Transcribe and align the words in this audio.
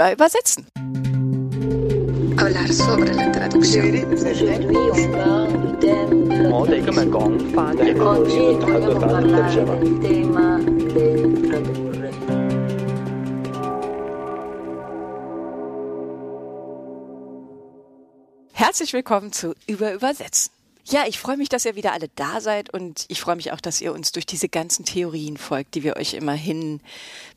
über 0.00 0.12
Übersetzen. 0.12 0.66
Herzlich 18.52 18.92
willkommen 18.92 19.32
zu 19.32 19.54
Über 19.66 19.92
Übersetzen. 19.92 20.59
Ja, 20.92 21.04
ich 21.06 21.20
freue 21.20 21.36
mich, 21.36 21.48
dass 21.48 21.64
ihr 21.66 21.76
wieder 21.76 21.92
alle 21.92 22.08
da 22.16 22.40
seid 22.40 22.74
und 22.74 23.04
ich 23.06 23.20
freue 23.20 23.36
mich 23.36 23.52
auch, 23.52 23.60
dass 23.60 23.80
ihr 23.80 23.92
uns 23.92 24.10
durch 24.10 24.26
diese 24.26 24.48
ganzen 24.48 24.84
Theorien 24.84 25.36
folgt, 25.36 25.76
die 25.76 25.84
wir 25.84 25.96
euch 25.96 26.14
immerhin 26.14 26.80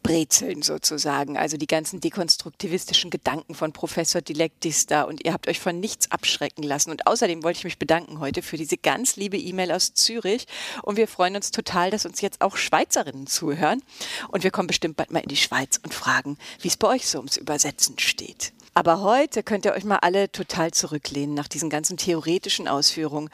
brezeln 0.02 0.64
sozusagen. 0.64 1.38
Also 1.38 1.58
die 1.58 1.68
ganzen 1.68 2.00
dekonstruktivistischen 2.00 3.12
Gedanken 3.12 3.54
von 3.54 3.72
Professor 3.72 4.22
Dilektista 4.22 5.04
und 5.04 5.24
ihr 5.24 5.34
habt 5.34 5.48
euch 5.48 5.60
von 5.60 5.80
nichts 5.80 6.10
abschrecken 6.10 6.64
lassen. 6.64 6.90
Und 6.90 7.06
außerdem 7.06 7.44
wollte 7.44 7.60
ich 7.60 7.64
mich 7.64 7.78
bedanken 7.78 8.20
heute 8.20 8.42
für 8.42 8.58
diese 8.58 8.78
ganz 8.78 9.18
liebe 9.18 9.38
E-Mail 9.38 9.72
aus 9.72 9.94
Zürich 9.94 10.48
und 10.82 10.98
wir 10.98 11.08
freuen 11.08 11.36
uns 11.36 11.52
total, 11.52 11.92
dass 11.92 12.08
uns 12.08 12.22
jetzt 12.22 12.42
auch 12.42 12.58
Schweizerinnen 12.58 13.28
zuhören 13.28 13.84
und 14.30 14.44
wir 14.44 14.50
kommen 14.50 14.68
bestimmt 14.68 14.98
bald 14.98 15.12
mal 15.12 15.20
in 15.20 15.30
die 15.30 15.38
Schweiz 15.38 15.80
und 15.84 15.94
fragen, 15.94 16.40
wie 16.60 16.70
es 16.70 16.78
bei 16.78 16.88
euch 16.88 17.08
so 17.08 17.20
ums 17.20 17.38
Übersetzen 17.38 18.00
steht. 18.00 18.52
Aber 18.74 19.02
heute 19.02 19.44
könnt 19.44 19.66
ihr 19.66 19.74
euch 19.74 19.84
mal 19.84 19.98
alle 19.98 20.32
total 20.32 20.72
zurücklehnen 20.72 21.36
nach 21.36 21.48
diesen 21.48 21.70
ganzen 21.70 21.98
theoretischen 21.98 22.68
Ausführungen. 22.68 23.30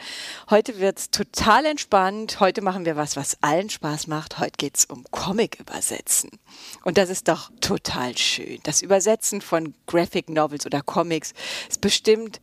Heute 0.49 0.80
wird's 0.80 1.11
total 1.11 1.66
entspannt. 1.66 2.39
Heute 2.39 2.61
machen 2.61 2.85
wir 2.85 2.95
was, 2.95 3.16
was 3.16 3.38
allen 3.41 3.70
Spaß 3.70 4.07
macht. 4.07 4.39
Heute 4.39 4.57
geht's 4.57 4.85
um 4.85 5.05
Comic 5.11 5.59
übersetzen. 5.59 6.30
Und 6.83 6.97
das 6.97 7.09
ist 7.09 7.27
doch 7.30 7.52
total 7.61 8.17
schön. 8.17 8.59
Das 8.63 8.81
Übersetzen 8.81 9.41
von 9.41 9.73
Graphic 9.88 10.30
Novels 10.30 10.66
oder 10.66 10.81
Comics 10.81 11.33
ist 11.69 11.80
bestimmt 11.80 12.41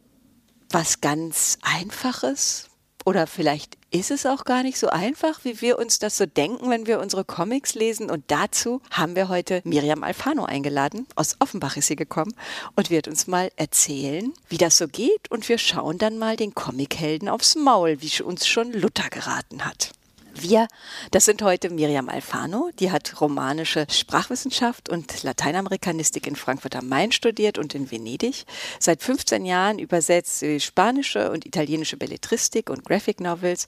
was 0.70 1.00
ganz 1.00 1.58
Einfaches, 1.62 2.68
oder 3.06 3.28
vielleicht 3.28 3.78
ist 3.92 4.10
es 4.10 4.26
auch 4.26 4.44
gar 4.44 4.64
nicht 4.64 4.78
so 4.78 4.88
einfach, 4.88 5.44
wie 5.44 5.60
wir 5.60 5.78
uns 5.78 6.00
das 6.00 6.18
so 6.18 6.26
denken, 6.26 6.68
wenn 6.70 6.88
wir 6.88 6.98
unsere 6.98 7.24
Comics 7.24 7.76
lesen. 7.76 8.10
Und 8.10 8.24
dazu 8.26 8.82
haben 8.90 9.14
wir 9.14 9.28
heute 9.28 9.62
Miriam 9.64 10.02
Alfano 10.02 10.44
eingeladen. 10.44 11.06
Aus 11.14 11.36
Offenbach 11.38 11.76
ist 11.76 11.86
sie 11.86 11.94
gekommen 11.94 12.34
und 12.74 12.90
wird 12.90 13.06
uns 13.06 13.28
mal 13.28 13.52
erzählen, 13.54 14.32
wie 14.48 14.58
das 14.58 14.76
so 14.76 14.88
geht. 14.88 15.30
Und 15.30 15.48
wir 15.48 15.58
schauen 15.58 15.98
dann 15.98 16.18
mal 16.18 16.36
den 16.36 16.54
Comichelden 16.54 17.28
aufs 17.28 17.54
Maul, 17.54 17.98
wie 18.00 18.22
uns 18.22 18.48
schon 18.48 18.72
Luther 18.72 19.08
geraten 19.08 19.64
hat. 19.64 19.92
Wir, 20.38 20.68
das 21.12 21.24
sind 21.24 21.40
heute 21.40 21.70
Miriam 21.70 22.10
Alfano, 22.10 22.70
die 22.78 22.90
hat 22.90 23.20
romanische 23.20 23.86
Sprachwissenschaft 23.90 24.90
und 24.90 25.22
Lateinamerikanistik 25.22 26.26
in 26.26 26.36
Frankfurt 26.36 26.76
am 26.76 26.88
Main 26.88 27.10
studiert 27.10 27.56
und 27.56 27.74
in 27.74 27.90
Venedig. 27.90 28.44
Seit 28.78 29.02
15 29.02 29.46
Jahren 29.46 29.78
übersetzt 29.78 30.40
sie 30.40 30.60
spanische 30.60 31.30
und 31.30 31.46
italienische 31.46 31.96
Belletristik 31.96 32.68
und 32.68 32.84
Graphic 32.84 33.20
Novels 33.20 33.66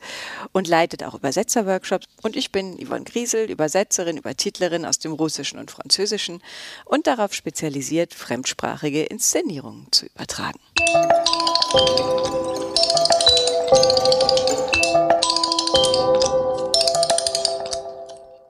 und 0.53 0.69
leitet 0.69 1.03
auch 1.05 1.15
Übersetzerworkshops. 1.15 2.07
Und 2.23 2.37
ich 2.37 2.53
bin 2.53 2.77
Yvonne 2.77 3.05
Griesel, 3.05 3.51
Übersetzerin, 3.51 4.19
Übertitlerin 4.19 4.85
aus 4.85 4.99
dem 4.99 5.13
Russischen 5.13 5.59
und 5.59 5.71
Französischen 5.71 6.43
und 6.85 7.07
darauf 7.07 7.33
spezialisiert, 7.33 8.13
fremdsprachige 8.13 9.05
Inszenierungen 9.05 9.87
zu 9.91 10.07
übertragen. 10.07 10.59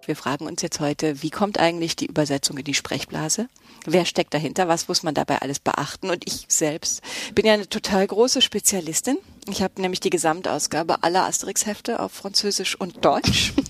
Wir 0.08 0.16
fragen 0.16 0.46
uns 0.46 0.62
jetzt 0.62 0.80
heute, 0.80 1.22
wie 1.22 1.28
kommt 1.28 1.60
eigentlich 1.60 1.94
die 1.94 2.06
Übersetzung 2.06 2.56
in 2.56 2.64
die 2.64 2.72
Sprechblase? 2.72 3.50
Wer 3.84 4.06
steckt 4.06 4.32
dahinter? 4.32 4.66
Was 4.66 4.88
muss 4.88 5.02
man 5.02 5.12
dabei 5.12 5.42
alles 5.42 5.58
beachten? 5.58 6.08
Und 6.08 6.26
ich 6.26 6.46
selbst 6.48 7.02
bin 7.34 7.44
ja 7.44 7.52
eine 7.52 7.68
total 7.68 8.06
große 8.06 8.40
Spezialistin. 8.40 9.18
Ich 9.50 9.60
habe 9.60 9.82
nämlich 9.82 10.00
die 10.00 10.08
Gesamtausgabe 10.08 11.02
aller 11.02 11.26
Asterix-Hefte 11.26 12.00
auf 12.00 12.12
Französisch 12.12 12.74
und 12.80 13.04
Deutsch. 13.04 13.52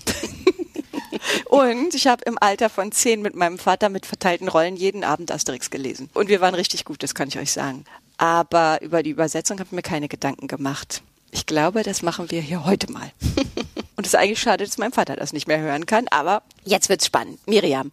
Und 1.45 1.93
ich 1.93 2.07
habe 2.07 2.23
im 2.25 2.37
Alter 2.39 2.69
von 2.69 2.93
zehn 2.93 3.21
mit 3.21 3.35
meinem 3.35 3.57
Vater 3.57 3.89
mit 3.89 4.05
verteilten 4.05 4.47
Rollen 4.47 4.77
jeden 4.77 5.03
Abend 5.03 5.31
Asterix 5.31 5.69
gelesen. 5.69 6.09
Und 6.13 6.29
wir 6.29 6.39
waren 6.39 6.55
richtig 6.55 6.85
gut, 6.85 7.03
das 7.03 7.13
kann 7.13 7.27
ich 7.27 7.37
euch 7.37 7.51
sagen. 7.51 7.83
Aber 8.17 8.81
über 8.81 9.03
die 9.03 9.09
Übersetzung 9.09 9.59
habe 9.59 9.67
ich 9.67 9.73
mir 9.73 9.81
keine 9.81 10.07
Gedanken 10.07 10.47
gemacht. 10.47 11.01
Ich 11.31 11.45
glaube, 11.45 11.83
das 11.83 12.01
machen 12.01 12.31
wir 12.31 12.41
hier 12.41 12.65
heute 12.65 12.91
mal. 12.91 13.11
Es 14.09 14.15
ist 14.15 14.19
eigentlich 14.21 14.39
schade, 14.39 14.65
dass 14.65 14.79
mein 14.79 14.91
Vater 14.91 15.15
das 15.15 15.33
nicht 15.33 15.47
mehr 15.47 15.59
hören 15.59 15.85
kann, 15.85 16.07
aber 16.09 16.41
jetzt 16.63 16.89
wird's 16.89 17.05
spannend. 17.05 17.47
Miriam, 17.47 17.91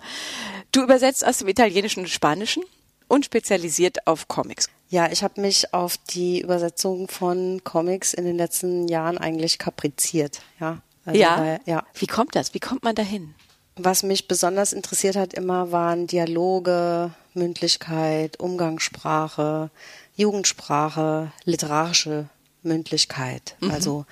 du 0.72 0.82
übersetzt 0.82 1.26
aus 1.26 1.36
dem 1.36 1.48
Italienischen 1.48 2.00
und 2.00 2.08
Spanischen 2.08 2.62
und 3.06 3.26
spezialisiert 3.26 4.06
auf 4.06 4.26
Comics. 4.26 4.70
Ja, 4.88 5.12
ich 5.12 5.22
habe 5.22 5.42
mich 5.42 5.74
auf 5.74 5.98
die 5.98 6.40
Übersetzung 6.40 7.08
von 7.08 7.62
Comics 7.64 8.14
in 8.14 8.24
den 8.24 8.38
letzten 8.38 8.88
Jahren 8.88 9.18
eigentlich 9.18 9.58
kapriziert. 9.58 10.40
Ja, 10.58 10.78
also 11.04 11.20
ja. 11.20 11.38
Weil, 11.38 11.60
ja. 11.66 11.84
Wie 11.92 12.06
kommt 12.06 12.34
das? 12.34 12.54
Wie 12.54 12.60
kommt 12.60 12.82
man 12.82 12.94
dahin? 12.94 13.34
Was 13.76 14.02
mich 14.02 14.26
besonders 14.26 14.72
interessiert 14.72 15.16
hat 15.16 15.34
immer 15.34 15.70
waren 15.70 16.06
Dialoge, 16.06 17.10
Mündlichkeit, 17.34 18.40
Umgangssprache, 18.40 19.68
Jugendsprache, 20.14 21.30
literarische 21.44 22.30
Mündlichkeit. 22.62 23.56
Mhm. 23.60 23.70
Also 23.70 24.06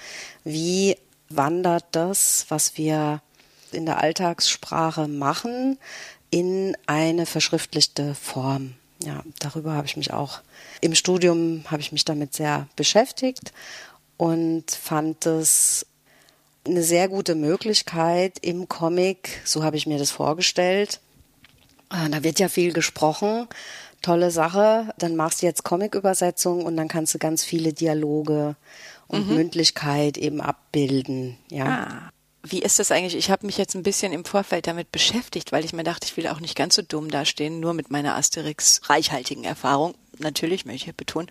wie 0.44 0.98
wandert 1.28 1.84
das, 1.92 2.46
was 2.48 2.76
wir 2.76 3.22
in 3.72 3.86
der 3.86 3.98
Alltagssprache 3.98 5.08
machen, 5.08 5.78
in 6.30 6.76
eine 6.86 7.26
verschriftlichte 7.26 8.14
Form? 8.14 8.74
Ja, 9.02 9.22
darüber 9.38 9.72
habe 9.72 9.86
ich 9.86 9.96
mich 9.96 10.12
auch 10.12 10.40
im 10.84 10.94
Studium 10.94 11.64
habe 11.70 11.80
ich 11.80 11.92
mich 11.92 12.04
damit 12.04 12.34
sehr 12.34 12.68
beschäftigt 12.76 13.54
und 14.18 14.70
fand 14.70 15.24
es 15.24 15.86
eine 16.66 16.82
sehr 16.82 17.08
gute 17.08 17.34
Möglichkeit 17.34 18.38
im 18.42 18.68
Comic, 18.68 19.40
so 19.46 19.64
habe 19.64 19.78
ich 19.78 19.86
mir 19.86 19.98
das 19.98 20.10
vorgestellt. 20.10 21.00
Ah, 21.88 22.08
da 22.10 22.22
wird 22.22 22.38
ja 22.38 22.48
viel 22.48 22.74
gesprochen, 22.74 23.48
tolle 24.04 24.30
Sache. 24.30 24.92
Dann 24.98 25.16
machst 25.16 25.42
du 25.42 25.46
jetzt 25.46 25.64
Comic-Übersetzung 25.64 26.64
und 26.64 26.76
dann 26.76 26.88
kannst 26.88 27.14
du 27.14 27.18
ganz 27.18 27.44
viele 27.44 27.72
Dialoge 27.72 28.56
und 29.06 29.28
mhm. 29.28 29.34
Mündlichkeit 29.34 30.18
eben 30.18 30.40
abbilden. 30.40 31.36
Ja. 31.50 31.64
Ah. 31.66 32.10
Wie 32.46 32.60
ist 32.60 32.78
das 32.78 32.90
eigentlich? 32.90 33.16
Ich 33.16 33.30
habe 33.30 33.46
mich 33.46 33.56
jetzt 33.56 33.74
ein 33.74 33.82
bisschen 33.82 34.12
im 34.12 34.26
Vorfeld 34.26 34.66
damit 34.66 34.92
beschäftigt, 34.92 35.50
weil 35.50 35.64
ich 35.64 35.72
mir 35.72 35.82
dachte, 35.82 36.06
ich 36.06 36.16
will 36.18 36.28
auch 36.28 36.40
nicht 36.40 36.54
ganz 36.54 36.74
so 36.74 36.82
dumm 36.82 37.10
dastehen, 37.10 37.58
nur 37.58 37.72
mit 37.72 37.90
meiner 37.90 38.16
Asterix 38.16 38.82
reichhaltigen 38.84 39.44
Erfahrung. 39.44 39.94
Natürlich, 40.18 40.64
möchte 40.64 40.90
ich 40.90 40.96
betonen. 40.96 41.30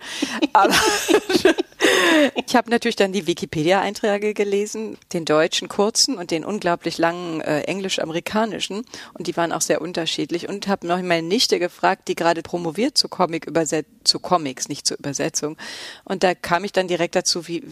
Aber 0.54 0.74
ich 2.46 2.56
habe 2.56 2.70
natürlich 2.70 2.96
dann 2.96 3.14
die 3.14 3.28
Wikipedia-Einträge 3.28 4.34
gelesen, 4.34 4.98
den 5.14 5.26
deutschen 5.26 5.70
kurzen 5.70 6.18
und 6.18 6.32
den 6.32 6.44
unglaublich 6.46 6.98
langen 6.98 7.42
äh, 7.42 7.62
englisch-amerikanischen. 7.62 8.86
Und 9.14 9.28
die 9.28 9.38
waren 9.38 9.52
auch 9.52 9.62
sehr 9.62 9.82
unterschiedlich. 9.82 10.50
Und 10.50 10.68
habe 10.68 10.88
noch 10.88 11.02
meine 11.02 11.28
Nichte 11.28 11.60
gefragt, 11.60 12.08
die 12.08 12.16
gerade 12.16 12.42
promoviert 12.42 12.98
zu 12.98 13.08
Comic 13.08 13.46
überset 13.46 13.86
zu 14.04 14.20
Comics, 14.20 14.70
nicht 14.70 14.86
zur 14.86 14.98
Übersetzung. 14.98 15.58
Und 16.04 16.24
da 16.24 16.36
kam 16.36 16.64
ich 16.64 16.72
dann 16.72 16.88
direkt 16.88 17.16
dazu, 17.16 17.48
wie, 17.48 17.64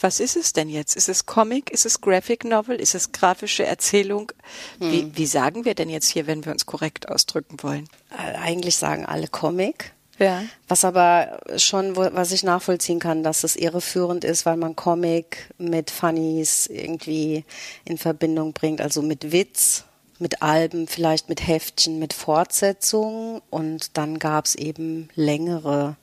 was 0.00 0.20
ist 0.20 0.36
es 0.36 0.52
denn 0.52 0.68
jetzt? 0.68 0.96
Ist 0.96 1.08
es 1.08 1.26
Comic? 1.26 1.70
Ist 1.70 1.86
es 1.86 2.00
Graphic 2.00 2.44
Novel? 2.44 2.80
Ist 2.80 2.94
es 2.94 3.12
grafische 3.12 3.64
Erzählung? 3.64 4.32
Hm. 4.78 4.92
Wie, 4.92 5.16
wie 5.16 5.26
sagen 5.26 5.64
wir 5.64 5.74
denn 5.74 5.88
jetzt 5.88 6.08
hier, 6.08 6.26
wenn 6.26 6.44
wir 6.44 6.52
uns 6.52 6.66
korrekt 6.66 7.08
ausdrücken 7.08 7.62
wollen? 7.62 7.88
Äh, 8.10 8.36
eigentlich 8.36 8.76
sagen 8.76 9.06
alle 9.06 9.28
Comic. 9.28 9.92
Ja. 10.18 10.42
Was 10.68 10.84
aber 10.84 11.40
schon, 11.56 11.96
was 11.96 12.32
ich 12.32 12.42
nachvollziehen 12.42 12.98
kann, 12.98 13.22
dass 13.22 13.44
es 13.44 13.56
irreführend 13.56 14.24
ist, 14.24 14.46
weil 14.46 14.56
man 14.56 14.76
Comic 14.76 15.48
mit 15.58 15.90
Funnies 15.90 16.66
irgendwie 16.66 17.44
in 17.84 17.98
Verbindung 17.98 18.52
bringt, 18.52 18.80
also 18.80 19.02
mit 19.02 19.32
Witz, 19.32 19.84
mit 20.18 20.42
Alben, 20.42 20.86
vielleicht 20.86 21.28
mit 21.28 21.46
Heftchen, 21.46 21.98
mit 21.98 22.12
Fortsetzungen. 22.12 23.40
Und 23.50 23.96
dann 23.96 24.18
gab 24.18 24.44
es 24.44 24.54
eben 24.54 25.08
längere 25.14 25.96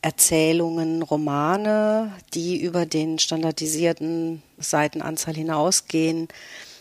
Erzählungen, 0.00 1.02
Romane, 1.02 2.12
die 2.34 2.60
über 2.60 2.86
den 2.86 3.18
standardisierten 3.18 4.42
Seitenanzahl 4.58 5.34
hinausgehen, 5.34 6.28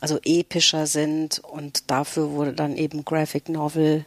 also 0.01 0.19
epischer 0.23 0.87
sind. 0.87 1.39
Und 1.39 1.89
dafür 1.89 2.31
wurde 2.31 2.53
dann 2.53 2.77
eben 2.77 3.03
Graphic 3.03 3.49
Novel 3.49 4.05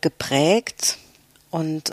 geprägt 0.00 0.98
und 1.52 1.92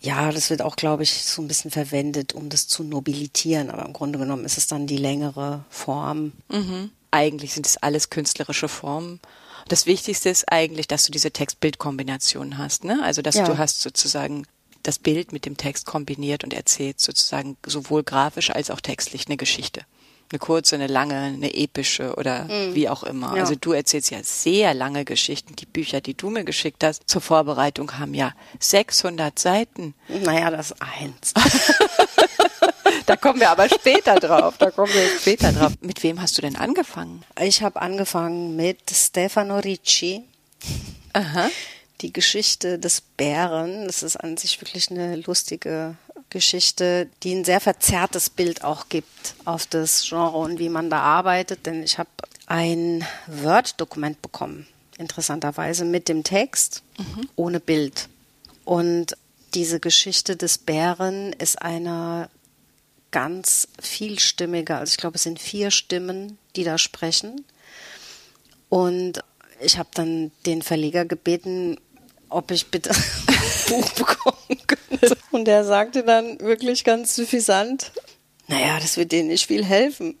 ja, 0.00 0.32
das 0.32 0.50
wird 0.50 0.62
auch, 0.62 0.76
glaube 0.76 1.02
ich, 1.02 1.24
so 1.24 1.40
ein 1.40 1.48
bisschen 1.48 1.70
verwendet, 1.70 2.32
um 2.32 2.48
das 2.48 2.66
zu 2.66 2.82
nobilitieren. 2.82 3.70
Aber 3.70 3.84
im 3.84 3.92
Grunde 3.92 4.18
genommen 4.18 4.44
ist 4.44 4.58
es 4.58 4.66
dann 4.66 4.86
die 4.86 4.96
längere 4.96 5.64
Form. 5.70 6.32
Mhm. 6.50 6.90
Eigentlich 7.10 7.54
sind 7.54 7.66
es 7.66 7.76
alles 7.76 8.10
künstlerische 8.10 8.68
Formen. 8.68 9.20
Das 9.68 9.86
Wichtigste 9.86 10.30
ist 10.30 10.50
eigentlich, 10.50 10.88
dass 10.88 11.04
du 11.04 11.12
diese 11.12 11.30
Text-Bild-Kombination 11.30 12.58
hast. 12.58 12.84
Ne? 12.84 13.00
Also, 13.02 13.22
dass 13.22 13.36
ja. 13.36 13.44
du 13.44 13.56
hast 13.56 13.82
sozusagen 13.82 14.46
das 14.82 14.98
Bild 14.98 15.32
mit 15.32 15.44
dem 15.44 15.56
Text 15.56 15.86
kombiniert 15.86 16.44
und 16.44 16.52
erzählt 16.52 17.00
sozusagen 17.00 17.56
sowohl 17.66 18.02
grafisch 18.02 18.50
als 18.50 18.70
auch 18.70 18.80
textlich 18.80 19.26
eine 19.26 19.36
Geschichte. 19.36 19.82
Eine 20.34 20.40
kurze, 20.40 20.74
eine 20.74 20.88
lange, 20.88 21.14
eine 21.14 21.54
epische 21.54 22.16
oder 22.16 22.46
mhm. 22.46 22.74
wie 22.74 22.88
auch 22.88 23.04
immer. 23.04 23.36
Ja. 23.36 23.42
Also 23.42 23.54
du 23.54 23.70
erzählst 23.70 24.10
ja 24.10 24.18
sehr 24.24 24.74
lange 24.74 25.04
Geschichten. 25.04 25.54
Die 25.54 25.64
Bücher, 25.64 26.00
die 26.00 26.14
du 26.14 26.28
mir 26.28 26.42
geschickt 26.42 26.82
hast 26.82 27.08
zur 27.08 27.20
Vorbereitung, 27.20 28.00
haben 28.00 28.14
ja 28.14 28.32
600 28.58 29.38
Seiten. 29.38 29.94
Naja, 30.08 30.50
das 30.50 30.72
ist 30.72 30.82
eins. 30.82 31.34
da 33.06 33.14
kommen 33.14 33.38
wir 33.38 33.48
aber 33.48 33.68
später 33.68 34.16
drauf. 34.16 34.56
Da 34.58 34.72
kommen 34.72 34.92
wir 34.92 35.06
später 35.20 35.52
drauf. 35.52 35.74
Mit 35.80 36.02
wem 36.02 36.20
hast 36.20 36.36
du 36.36 36.42
denn 36.42 36.56
angefangen? 36.56 37.22
Ich 37.40 37.62
habe 37.62 37.80
angefangen 37.80 38.56
mit 38.56 38.90
Stefano 38.90 39.60
Ricci. 39.60 40.24
Aha. 41.12 41.48
Die 42.00 42.12
Geschichte 42.12 42.80
des 42.80 43.00
Bären. 43.02 43.86
Das 43.86 44.02
ist 44.02 44.16
an 44.16 44.36
sich 44.36 44.60
wirklich 44.60 44.90
eine 44.90 45.14
lustige 45.14 45.94
Geschichte, 46.34 47.08
die 47.22 47.32
ein 47.32 47.44
sehr 47.44 47.60
verzerrtes 47.60 48.28
Bild 48.28 48.64
auch 48.64 48.88
gibt 48.88 49.36
auf 49.44 49.66
das 49.66 50.04
Genre 50.06 50.36
und 50.36 50.58
wie 50.58 50.68
man 50.68 50.90
da 50.90 50.98
arbeitet. 50.98 51.64
Denn 51.64 51.82
ich 51.82 51.96
habe 51.96 52.10
ein 52.46 53.06
Word-Dokument 53.28 54.20
bekommen, 54.20 54.66
interessanterweise 54.98 55.84
mit 55.84 56.08
dem 56.08 56.24
Text, 56.24 56.82
mhm. 56.98 57.28
ohne 57.36 57.60
Bild. 57.60 58.08
Und 58.64 59.16
diese 59.54 59.78
Geschichte 59.78 60.36
des 60.36 60.58
Bären 60.58 61.32
ist 61.34 61.62
eine 61.62 62.28
ganz 63.12 63.68
vielstimmige, 63.80 64.76
also 64.76 64.90
ich 64.90 64.96
glaube, 64.96 65.16
es 65.16 65.22
sind 65.22 65.38
vier 65.38 65.70
Stimmen, 65.70 66.36
die 66.56 66.64
da 66.64 66.78
sprechen. 66.78 67.44
Und 68.68 69.20
ich 69.60 69.78
habe 69.78 69.90
dann 69.94 70.32
den 70.46 70.62
Verleger 70.62 71.04
gebeten, 71.04 71.78
ob 72.28 72.50
ich 72.50 72.66
bitte 72.66 72.90
Buch 73.68 73.90
bekommen 73.90 74.60
könnte. 74.66 75.16
Und 75.30 75.48
er 75.48 75.64
sagte 75.64 76.02
dann 76.02 76.40
wirklich 76.40 76.84
ganz 76.84 77.14
suffisant, 77.14 77.92
naja, 78.46 78.78
das 78.78 78.96
wird 78.96 79.12
denen 79.12 79.28
nicht 79.28 79.46
viel 79.46 79.64
helfen. 79.64 80.18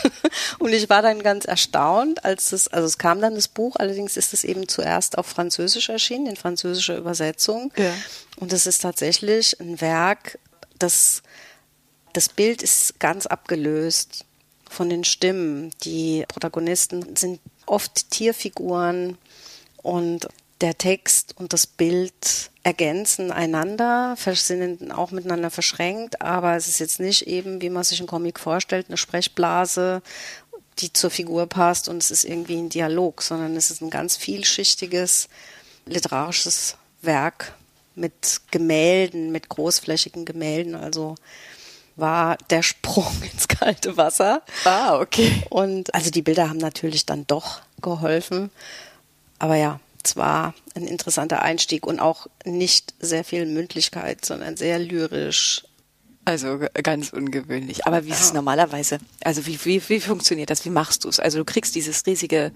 und 0.60 0.72
ich 0.72 0.88
war 0.88 1.02
dann 1.02 1.22
ganz 1.22 1.46
erstaunt, 1.46 2.24
als 2.24 2.52
es, 2.52 2.68
also 2.68 2.86
es 2.86 2.96
kam 2.96 3.20
dann 3.20 3.34
das 3.34 3.48
Buch, 3.48 3.74
allerdings 3.76 4.16
ist 4.16 4.32
es 4.32 4.44
eben 4.44 4.68
zuerst 4.68 5.18
auf 5.18 5.26
Französisch 5.26 5.88
erschienen, 5.88 6.28
in 6.28 6.36
französischer 6.36 6.96
Übersetzung. 6.96 7.72
Ja. 7.76 7.92
Und 8.36 8.52
es 8.52 8.66
ist 8.66 8.82
tatsächlich 8.82 9.58
ein 9.60 9.80
Werk, 9.80 10.38
das, 10.78 11.22
das 12.12 12.28
Bild 12.28 12.62
ist 12.62 13.00
ganz 13.00 13.26
abgelöst 13.26 14.24
von 14.68 14.88
den 14.88 15.04
Stimmen. 15.04 15.70
Die 15.82 16.24
Protagonisten 16.28 17.16
sind 17.16 17.40
oft 17.66 18.10
Tierfiguren 18.10 19.18
und 19.82 20.28
der 20.60 20.78
Text 20.78 21.34
und 21.36 21.52
das 21.52 21.66
Bild 21.66 22.50
ergänzen 22.62 23.30
einander, 23.30 24.16
sind 24.16 24.90
auch 24.90 25.10
miteinander 25.10 25.50
verschränkt, 25.50 26.20
aber 26.22 26.56
es 26.56 26.66
ist 26.66 26.80
jetzt 26.80 26.98
nicht 26.98 27.26
eben, 27.26 27.60
wie 27.60 27.70
man 27.70 27.84
sich 27.84 28.00
einen 28.00 28.08
Comic 28.08 28.40
vorstellt, 28.40 28.86
eine 28.88 28.96
Sprechblase, 28.96 30.02
die 30.78 30.92
zur 30.92 31.10
Figur 31.10 31.46
passt 31.46 31.88
und 31.88 32.02
es 32.02 32.10
ist 32.10 32.24
irgendwie 32.24 32.56
ein 32.56 32.68
Dialog, 32.68 33.22
sondern 33.22 33.56
es 33.56 33.70
ist 33.70 33.82
ein 33.82 33.90
ganz 33.90 34.16
vielschichtiges 34.16 35.28
literarisches 35.86 36.76
Werk 37.02 37.54
mit 37.94 38.40
Gemälden, 38.50 39.32
mit 39.32 39.48
großflächigen 39.48 40.24
Gemälden, 40.24 40.74
also 40.74 41.14
war 41.96 42.36
der 42.50 42.62
Sprung 42.62 43.22
ins 43.32 43.48
kalte 43.48 43.96
Wasser. 43.96 44.42
Ah, 44.64 44.98
okay. 45.00 45.42
Und 45.48 45.94
also 45.94 46.10
die 46.10 46.22
Bilder 46.22 46.48
haben 46.48 46.58
natürlich 46.58 47.06
dann 47.06 47.26
doch 47.26 47.60
geholfen. 47.80 48.50
Aber 49.38 49.56
ja, 49.56 49.80
zwar 50.06 50.54
ein 50.74 50.86
interessanter 50.86 51.42
Einstieg 51.42 51.86
und 51.86 52.00
auch 52.00 52.26
nicht 52.44 52.94
sehr 53.00 53.24
viel 53.24 53.46
Mündlichkeit, 53.46 54.24
sondern 54.24 54.56
sehr 54.56 54.78
lyrisch. 54.78 55.64
Also 56.24 56.58
ganz 56.82 57.12
ungewöhnlich. 57.12 57.86
Aber 57.86 58.04
wie 58.04 58.10
ist 58.10 58.20
es 58.20 58.32
normalerweise? 58.32 58.98
Also 59.22 59.46
wie, 59.46 59.64
wie, 59.64 59.82
wie 59.88 60.00
funktioniert 60.00 60.50
das? 60.50 60.64
Wie 60.64 60.70
machst 60.70 61.04
du 61.04 61.08
es? 61.08 61.20
Also 61.20 61.38
du 61.38 61.44
kriegst 61.44 61.74
dieses 61.76 62.04
riesige 62.04 62.50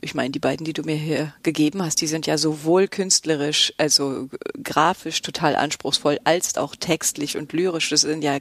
ich 0.00 0.14
meine, 0.14 0.30
die 0.30 0.38
beiden, 0.38 0.64
die 0.64 0.72
du 0.72 0.82
mir 0.82 0.96
hier 0.96 1.34
gegeben 1.42 1.82
hast, 1.82 2.00
die 2.00 2.06
sind 2.06 2.26
ja 2.26 2.38
sowohl 2.38 2.88
künstlerisch, 2.88 3.72
also 3.78 4.28
grafisch 4.62 5.22
total 5.22 5.56
anspruchsvoll, 5.56 6.18
als 6.24 6.56
auch 6.56 6.76
textlich 6.76 7.36
und 7.36 7.52
lyrisch. 7.52 7.90
Das 7.90 8.02
sind 8.02 8.22
ja 8.22 8.38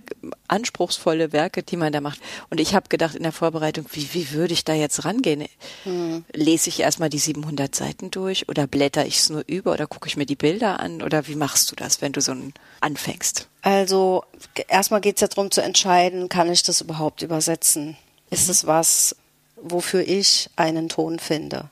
anspruchsvolle 0.48 1.34
Werke, 1.34 1.64
die 1.64 1.78
man 1.78 1.94
da 1.94 2.02
macht. 2.02 2.20
Und 2.50 2.60
ich 2.60 2.76
habe 2.76 2.90
gedacht 2.90 3.16
in 3.16 3.24
der 3.24 3.32
Vorbereitung, 3.32 3.86
wie, 3.92 4.14
wie 4.14 4.32
würde 4.32 4.54
ich 4.54 4.66
da 4.66 4.74
jetzt 4.74 5.06
rangehen? 5.06 5.46
Hm. 5.84 6.26
Lese 6.34 6.70
ich 6.70 6.80
erstmal 6.80 7.10
die 7.10 7.20
700 7.20 7.74
Seiten 7.74 8.12
durch 8.12 8.48
oder 8.50 8.68
blätter 8.68 9.06
ich 9.06 9.18
es 9.18 9.30
nur 9.30 9.44
über 9.48 9.74
oder 9.74 9.88
gucke 9.88 10.08
ich 10.08 10.18
mir 10.18 10.26
die 10.26 10.36
Bilder 10.36 10.80
an 10.80 11.02
oder 11.02 11.28
wie 11.28 11.36
machst 11.36 11.72
du 11.72 11.76
das, 11.76 12.02
wenn 12.02 12.12
du 12.12 12.22
so 12.22 12.32
ein 12.32 12.54
anfängst? 12.82 13.48
Also 13.62 14.24
erstmal 14.68 15.02
geht 15.02 15.16
es 15.16 15.22
ja 15.22 15.28
darum 15.28 15.50
zu 15.52 15.62
entscheiden, 15.62 16.30
kann 16.30 16.52
ich 16.52 16.64
das 16.64 16.82
überhaupt 16.82 17.22
übersetzen? 17.22 17.98
Ist 18.30 18.46
mhm. 18.46 18.52
es 18.52 18.68
was, 18.68 19.16
wofür 19.56 20.08
ich 20.08 20.50
einen 20.56 20.90
Ton 20.90 21.20
finde. 21.20 21.70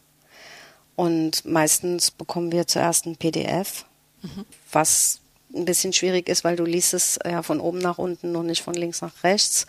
Und 0.95 1.45
meistens 1.45 2.11
bekommen 2.11 2.51
wir 2.51 2.67
zuerst 2.67 3.05
ein 3.05 3.15
PDF, 3.15 3.85
mhm. 4.21 4.45
was 4.71 5.19
ein 5.55 5.65
bisschen 5.65 5.93
schwierig 5.93 6.29
ist, 6.29 6.43
weil 6.43 6.55
du 6.55 6.65
liest 6.65 6.93
es 6.93 7.19
ja 7.25 7.41
von 7.43 7.59
oben 7.59 7.79
nach 7.79 7.97
unten 7.97 8.35
und 8.35 8.47
nicht 8.47 8.61
von 8.61 8.73
links 8.73 9.01
nach 9.01 9.23
rechts. 9.23 9.67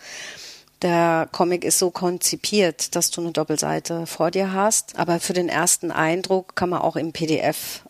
Der 0.81 1.29
Comic 1.31 1.63
ist 1.63 1.79
so 1.79 1.89
konzipiert, 1.89 2.95
dass 2.95 3.09
du 3.09 3.21
eine 3.21 3.31
Doppelseite 3.31 4.05
vor 4.05 4.29
dir 4.29 4.51
hast. 4.51 4.97
Aber 4.97 5.19
für 5.19 5.33
den 5.33 5.49
ersten 5.49 5.91
Eindruck 5.91 6.55
kann 6.55 6.69
man 6.69 6.81
auch 6.81 6.95
im 6.95 7.13
PDF 7.13 7.83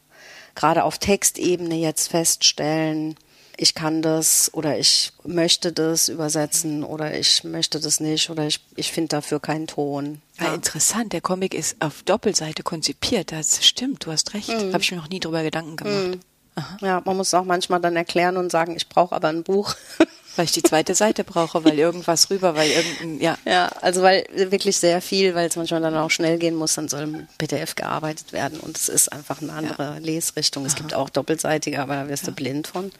gerade 0.53 0.83
auf 0.83 0.99
Textebene 0.99 1.75
jetzt 1.75 2.09
feststellen, 2.09 3.15
ich 3.57 3.75
kann 3.75 4.01
das 4.01 4.53
oder 4.53 4.77
ich 4.77 5.13
möchte 5.23 5.71
das 5.71 6.09
übersetzen 6.09 6.83
oder 6.83 7.17
ich 7.17 7.43
möchte 7.43 7.79
das 7.79 7.99
nicht 7.99 8.29
oder 8.29 8.47
ich, 8.47 8.59
ich 8.75 8.91
finde 8.91 9.09
dafür 9.09 9.39
keinen 9.39 9.67
Ton. 9.67 10.21
Ja. 10.39 10.47
ja. 10.47 10.53
interessant, 10.53 11.13
der 11.13 11.21
Comic 11.21 11.53
ist 11.53 11.77
auf 11.79 12.03
Doppelseite 12.03 12.63
konzipiert. 12.63 13.31
Das 13.31 13.65
stimmt, 13.65 14.05
du 14.05 14.11
hast 14.11 14.33
recht. 14.33 14.49
Mhm. 14.49 14.73
Habe 14.73 14.81
ich 14.81 14.91
mir 14.91 14.97
noch 14.97 15.09
nie 15.09 15.19
drüber 15.19 15.43
Gedanken 15.43 15.75
gemacht. 15.77 16.07
Mhm. 16.07 16.19
Ja, 16.81 17.01
man 17.03 17.17
muss 17.17 17.33
auch 17.33 17.43
manchmal 17.43 17.81
dann 17.81 17.95
erklären 17.95 18.37
und 18.37 18.51
sagen, 18.51 18.75
ich 18.75 18.87
brauche 18.87 19.13
aber 19.13 19.27
ein 19.27 19.43
Buch. 19.43 19.75
Weil 20.35 20.45
ich 20.45 20.51
die 20.51 20.63
zweite 20.63 20.95
Seite 20.95 21.23
brauche, 21.23 21.63
weil 21.63 21.79
irgendwas 21.79 22.29
rüber, 22.29 22.55
weil 22.55 22.69
irgendein, 22.69 23.21
ja. 23.21 23.37
Ja, 23.45 23.67
also 23.81 24.01
weil 24.01 24.25
wirklich 24.33 24.77
sehr 24.77 25.01
viel, 25.01 25.35
weil 25.35 25.47
es 25.47 25.55
manchmal 25.55 25.81
dann 25.81 25.95
auch 25.95 26.11
schnell 26.11 26.37
gehen 26.37 26.55
muss, 26.55 26.75
dann 26.75 26.89
soll 26.89 27.07
mit 27.07 27.37
PDF 27.37 27.75
gearbeitet 27.75 28.33
werden 28.33 28.59
und 28.59 28.77
es 28.77 28.89
ist 28.89 29.11
einfach 29.11 29.41
eine 29.41 29.53
andere 29.53 29.83
ja. 29.83 29.97
Lesrichtung. 29.97 30.65
Es 30.65 30.73
Aha. 30.73 30.81
gibt 30.81 30.93
auch 30.93 31.09
doppelseitige, 31.09 31.81
aber 31.81 31.95
da 31.95 32.09
wirst 32.09 32.23
ja. 32.23 32.29
du 32.29 32.35
blind 32.35 32.67
von. 32.67 32.91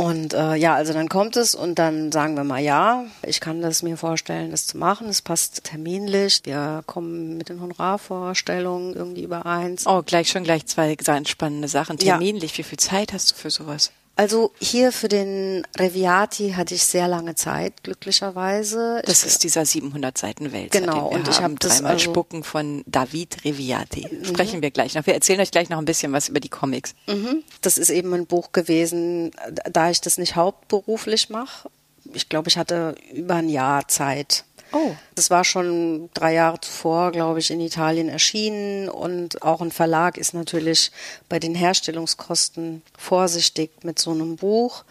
Und 0.00 0.32
äh, 0.32 0.54
ja, 0.54 0.76
also 0.76 0.94
dann 0.94 1.10
kommt 1.10 1.36
es 1.36 1.54
und 1.54 1.78
dann 1.78 2.10
sagen 2.10 2.34
wir 2.34 2.42
mal, 2.42 2.62
ja, 2.62 3.04
ich 3.22 3.38
kann 3.38 3.60
das 3.60 3.82
mir 3.82 3.98
vorstellen, 3.98 4.50
das 4.50 4.66
zu 4.66 4.78
machen. 4.78 5.10
Es 5.10 5.20
passt 5.20 5.64
terminlich. 5.64 6.40
Wir 6.44 6.82
kommen 6.86 7.36
mit 7.36 7.50
den 7.50 7.60
Honorarvorstellungen 7.60 8.94
irgendwie 8.94 9.24
übereins. 9.24 9.86
Oh, 9.86 10.02
gleich 10.02 10.30
schon 10.30 10.44
gleich 10.44 10.64
zwei 10.64 10.94
ganz 10.94 11.28
spannende 11.28 11.68
Sachen. 11.68 11.98
Terminlich, 11.98 12.52
ja. 12.52 12.58
wie 12.58 12.62
viel 12.62 12.78
Zeit 12.78 13.12
hast 13.12 13.32
du 13.32 13.34
für 13.34 13.50
sowas? 13.50 13.92
Also 14.20 14.52
hier 14.60 14.92
für 14.92 15.08
den 15.08 15.66
Reviati 15.78 16.52
hatte 16.52 16.74
ich 16.74 16.84
sehr 16.84 17.08
lange 17.08 17.36
Zeit, 17.36 17.82
glücklicherweise. 17.82 19.00
Das 19.06 19.20
ich, 19.20 19.28
ist 19.28 19.44
dieser 19.44 19.64
700 19.64 20.18
Seiten 20.18 20.52
Welt. 20.52 20.72
Genau. 20.72 21.08
Und 21.08 21.26
ich 21.26 21.40
habe 21.40 21.54
dreimal 21.54 21.92
also 21.92 22.10
Spucken 22.10 22.44
von 22.44 22.84
David 22.86 23.46
Reviati. 23.46 24.06
Mhm. 24.10 24.26
Sprechen 24.26 24.60
wir 24.60 24.72
gleich 24.72 24.94
noch. 24.94 25.06
Wir 25.06 25.14
erzählen 25.14 25.40
euch 25.40 25.50
gleich 25.50 25.70
noch 25.70 25.78
ein 25.78 25.86
bisschen 25.86 26.12
was 26.12 26.28
über 26.28 26.38
die 26.38 26.50
Comics. 26.50 26.94
Mhm. 27.06 27.44
Das 27.62 27.78
ist 27.78 27.88
eben 27.88 28.12
ein 28.12 28.26
Buch 28.26 28.52
gewesen, 28.52 29.30
da 29.64 29.88
ich 29.88 30.02
das 30.02 30.18
nicht 30.18 30.36
hauptberuflich 30.36 31.30
mache. 31.30 31.70
Ich 32.12 32.28
glaube, 32.28 32.50
ich 32.50 32.58
hatte 32.58 32.96
über 33.14 33.36
ein 33.36 33.48
Jahr 33.48 33.88
Zeit, 33.88 34.44
Oh. 34.72 34.92
Das 35.14 35.30
war 35.30 35.44
schon 35.44 36.10
drei 36.14 36.34
Jahre 36.34 36.60
zuvor, 36.60 37.12
glaube 37.12 37.38
ich, 37.40 37.50
in 37.50 37.60
Italien 37.60 38.08
erschienen 38.08 38.88
und 38.88 39.42
auch 39.42 39.60
ein 39.60 39.72
Verlag 39.72 40.16
ist 40.16 40.34
natürlich 40.34 40.92
bei 41.28 41.38
den 41.38 41.54
Herstellungskosten 41.54 42.82
vorsichtig 42.96 43.70
mit 43.82 43.98
so 43.98 44.10
einem 44.12 44.36
Buch. 44.36 44.84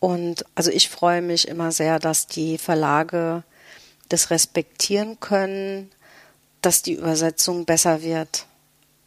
Und 0.00 0.44
also 0.54 0.70
ich 0.70 0.90
freue 0.90 1.22
mich 1.22 1.48
immer 1.48 1.72
sehr, 1.72 1.98
dass 1.98 2.26
die 2.26 2.58
Verlage 2.58 3.42
das 4.08 4.30
respektieren 4.30 5.18
können, 5.20 5.90
dass 6.60 6.82
die 6.82 6.94
Übersetzung 6.94 7.64
besser 7.64 8.02
wird, 8.02 8.46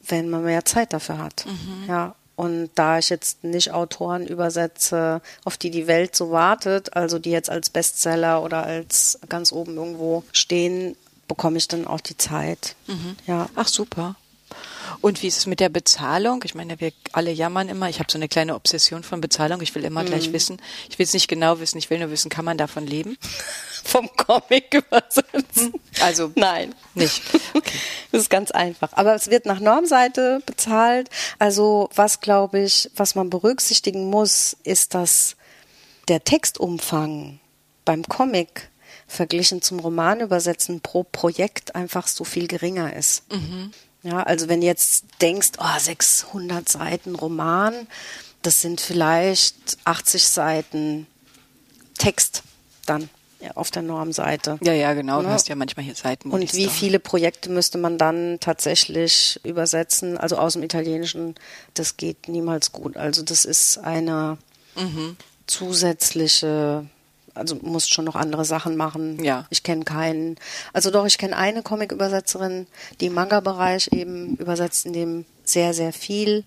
wenn 0.08 0.30
man 0.30 0.44
mehr 0.44 0.66
Zeit 0.66 0.94
dafür 0.94 1.18
hat. 1.18 1.46
Mhm. 1.46 1.86
Ja. 1.88 2.16
Und 2.38 2.70
da 2.75 3.00
ich 3.00 3.10
jetzt 3.10 3.44
nicht 3.44 3.72
Autoren 3.72 4.27
übersetze, 4.27 5.22
auf 5.44 5.58
die 5.58 5.72
die 5.72 5.88
Welt 5.88 6.15
so 6.15 6.29
wartet, 6.29 6.96
also 6.96 7.17
die 7.17 7.32
jetzt 7.32 7.50
als 7.50 7.72
Bestseller 7.72 8.44
oder 8.44 8.63
als 8.63 9.20
ganz 9.27 9.51
oben 9.51 9.75
irgendwo 9.75 10.24
stehen, 10.32 10.96
bekomme 11.27 11.58
ich 11.58 11.67
dann 11.67 11.88
auch 11.88 12.00
die 12.00 12.15
Zeit. 12.15 12.75
Mhm. 12.86 13.15
Ja. 13.25 13.50
Ach 13.56 13.67
super. 13.67 14.15
Und 15.01 15.22
wie 15.22 15.27
ist 15.27 15.38
es 15.38 15.46
mit 15.46 15.60
der 15.60 15.70
Bezahlung? 15.70 16.41
Ich 16.44 16.56
meine, 16.56 16.79
wir 16.79 16.91
alle 17.12 17.32
jammern 17.32 17.70
immer. 17.70 17.89
Ich 17.89 18.00
habe 18.00 18.12
so 18.12 18.17
eine 18.17 18.27
kleine 18.27 18.56
Obsession 18.56 19.03
von 19.03 19.22
Bezahlung. 19.22 19.62
Ich 19.62 19.74
will 19.75 19.84
immer 19.84 20.03
mm. 20.03 20.08
gleich 20.08 20.34
wissen. 20.34 20.62
Ich 20.89 21.00
will 21.00 21.06
es 21.06 21.13
nicht 21.13 21.27
genau 21.27 21.60
wissen. 21.60 21.77
Ich 21.77 21.89
will 21.89 22.00
nur 22.00 22.12
wissen, 22.12 22.29
kann 22.29 22.46
man 22.46 22.58
davon 22.58 22.86
leben? 22.86 23.17
Vom 23.84 24.10
Comic 24.15 24.74
übersetzen? 24.74 25.74
Also 26.01 26.32
nein, 26.36 26.74
nicht. 26.94 27.22
Okay. 27.53 27.79
Das 28.12 28.22
ist 28.22 28.29
ganz 28.29 28.51
einfach. 28.51 28.89
Aber 28.94 29.15
es 29.15 29.29
wird 29.29 29.46
nach 29.46 29.60
Normseite 29.60 30.41
bezahlt. 30.46 31.10
Also 31.39 31.89
was 31.96 32.20
glaube 32.20 32.60
ich, 32.60 32.91
was 32.96 33.15
man 33.15 33.29
berücksichtigen 33.29 34.10
muss, 34.10 34.56
ist, 34.63 34.94
dass 34.94 35.38
der 36.08 36.24
Textumfang 36.24 37.39
beim 37.84 38.03
Comic 38.03 38.70
verglichen 39.08 39.62
zum 39.62 39.79
Roman 39.79 40.20
übersetzen 40.20 40.82
pro 40.82 41.03
Projekt 41.03 41.75
einfach 41.75 42.08
so 42.08 42.24
viel 42.24 42.48
geringer 42.48 42.96
ist. 42.96 43.24
Ja, 44.08 44.24
also 44.24 44.48
wenn 44.48 44.62
jetzt 44.62 45.04
denkst, 45.22 45.52
oh, 45.60 45.80
600 45.80 46.70
Seiten 46.70 47.14
Roman, 47.16 47.88
das 48.42 48.62
sind 48.62 48.80
vielleicht 48.80 49.78
80 49.84 50.26
Seiten 50.26 51.08
Text 51.98 52.44
dann 52.86 53.10
ja, 53.42 53.52
auf 53.56 53.70
der 53.70 53.82
Normseite. 53.82 54.60
Ja, 54.64 54.72
ja, 54.72 54.94
genau. 54.94 55.22
Du 55.22 55.28
Ja. 55.28 55.34
hast 55.34 55.50
ja 55.50 55.56
manchmal 55.56 55.84
hier 55.86 55.94
Seiten. 55.96 56.32
Und 56.32 56.54
wie 56.54 56.70
viele 56.70 57.00
Projekte 57.00 57.50
müsste 57.50 57.78
man 57.78 57.98
dann 57.98 58.38
tatsächlich 58.40 59.40
übersetzen? 59.44 60.18
Also 60.18 60.38
aus 60.38 60.54
dem 60.54 60.64
Italienischen, 60.64 61.36
das 61.74 61.98
geht 61.98 62.30
niemals 62.30 62.72
gut. 62.72 62.96
Also 62.96 63.24
das 63.24 63.44
ist 63.44 63.78
eine 63.80 64.38
Mhm. 64.76 65.18
zusätzliche, 65.48 66.86
also 67.38 67.56
musst 67.62 67.94
schon 67.94 68.06
noch 68.06 68.15
andere 68.15 68.46
Sachen 68.46 68.75
machen. 68.75 69.24
Ja. 69.24 69.46
Ich 69.50 69.63
kenne 69.63 69.86
keinen. 69.86 70.36
Also 70.74 70.91
doch, 70.91 71.06
ich 71.06 71.17
kenne 71.17 71.38
eine 71.38 71.63
Comic-Übersetzerin, 71.63 72.67
die 73.00 73.08
im 73.08 73.13
Manga-Bereich 73.13 73.89
eben 73.94 74.36
übersetzt, 74.38 74.86
in 74.86 74.94
dem 74.94 75.25
sehr, 75.44 75.74
sehr 75.74 75.94
viel 75.94 76.44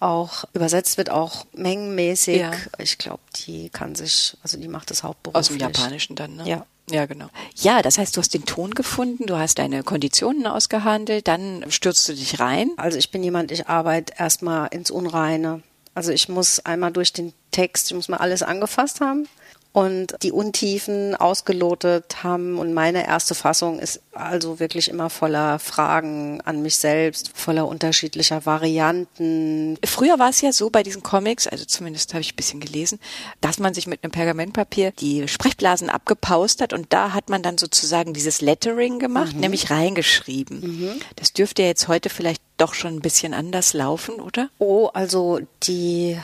auch 0.00 0.44
übersetzt 0.54 0.96
wird, 0.96 1.10
auch 1.10 1.46
mengenmäßig. 1.52 2.38
Ja. 2.38 2.52
Ich 2.78 2.98
glaube, 2.98 3.20
die 3.46 3.68
kann 3.68 3.94
sich, 3.94 4.36
also 4.42 4.58
die 4.58 4.68
macht 4.68 4.90
das 4.90 5.00
Aus 5.00 5.04
hauptberuflich. 5.04 5.58
dem 5.58 5.60
Japanischen 5.60 6.16
dann, 6.16 6.36
ne? 6.36 6.48
Ja. 6.48 6.66
Ja, 6.90 7.06
genau. 7.06 7.26
Ja, 7.54 7.82
das 7.82 7.98
heißt, 7.98 8.16
du 8.16 8.20
hast 8.20 8.34
den 8.34 8.46
Ton 8.46 8.72
gefunden, 8.72 9.26
du 9.26 9.36
hast 9.36 9.60
deine 9.60 9.84
Konditionen 9.84 10.48
ausgehandelt, 10.48 11.28
dann 11.28 11.64
stürzt 11.68 12.08
du 12.08 12.14
dich 12.14 12.40
rein. 12.40 12.72
Also 12.78 12.98
ich 12.98 13.12
bin 13.12 13.22
jemand, 13.22 13.52
ich 13.52 13.68
arbeite 13.68 14.14
erstmal 14.18 14.66
ins 14.72 14.90
Unreine. 14.90 15.62
Also 15.94 16.10
ich 16.10 16.28
muss 16.28 16.58
einmal 16.60 16.90
durch 16.90 17.12
den 17.12 17.32
Text, 17.52 17.88
ich 17.90 17.94
muss 17.94 18.08
mal 18.08 18.16
alles 18.16 18.42
angefasst 18.42 19.00
haben 19.00 19.28
und 19.72 20.16
die 20.22 20.32
Untiefen 20.32 21.14
ausgelotet 21.14 22.22
haben. 22.24 22.58
Und 22.58 22.74
meine 22.74 23.06
erste 23.06 23.34
Fassung 23.34 23.78
ist 23.78 24.00
also 24.12 24.58
wirklich 24.58 24.88
immer 24.88 25.10
voller 25.10 25.58
Fragen 25.58 26.40
an 26.42 26.62
mich 26.62 26.76
selbst, 26.76 27.30
voller 27.34 27.68
unterschiedlicher 27.68 28.44
Varianten. 28.46 29.78
Früher 29.84 30.18
war 30.18 30.30
es 30.30 30.40
ja 30.40 30.52
so 30.52 30.70
bei 30.70 30.82
diesen 30.82 31.02
Comics, 31.02 31.46
also 31.46 31.64
zumindest 31.64 32.12
habe 32.14 32.22
ich 32.22 32.32
ein 32.32 32.36
bisschen 32.36 32.60
gelesen, 32.60 32.98
dass 33.40 33.58
man 33.58 33.74
sich 33.74 33.86
mit 33.86 34.02
einem 34.02 34.10
Pergamentpapier 34.10 34.92
die 34.92 35.28
Sprechblasen 35.28 35.88
abgepaust 35.88 36.60
hat 36.60 36.72
und 36.72 36.92
da 36.92 37.12
hat 37.12 37.28
man 37.30 37.42
dann 37.42 37.56
sozusagen 37.56 38.12
dieses 38.12 38.40
Lettering 38.40 38.98
gemacht, 38.98 39.36
nämlich 39.36 39.70
reingeschrieben. 39.70 41.00
Das 41.16 41.32
dürfte 41.32 41.62
ja 41.62 41.68
jetzt 41.68 41.86
heute 41.86 42.10
vielleicht 42.10 42.42
doch 42.56 42.74
schon 42.74 42.94
ein 42.94 43.00
bisschen 43.00 43.34
anders 43.34 43.72
laufen, 43.72 44.16
oder? 44.16 44.50
Oh, 44.58 44.90
also 44.92 45.40
die 45.62 46.18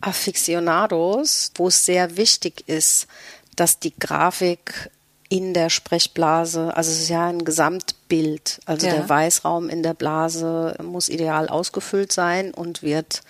Aficionados, 0.00 1.52
wo 1.56 1.68
es 1.68 1.84
sehr 1.84 2.16
wichtig 2.16 2.64
ist, 2.68 3.06
dass 3.56 3.78
die 3.78 3.94
Grafik 3.98 4.90
in 5.30 5.52
der 5.52 5.68
Sprechblase, 5.68 6.74
also 6.74 6.90
es 6.90 7.02
ist 7.02 7.08
ja 7.10 7.26
ein 7.28 7.44
Gesamtbild, 7.44 8.60
also 8.64 8.86
Ja. 8.86 8.94
der 8.94 9.08
Weißraum 9.08 9.68
in 9.68 9.82
der 9.82 9.92
Blase 9.92 10.74
muss 10.82 11.10
ideal 11.10 11.48
ausgefüllt 11.48 12.12
sein 12.12 12.54
und 12.54 12.82
wird 12.82 13.22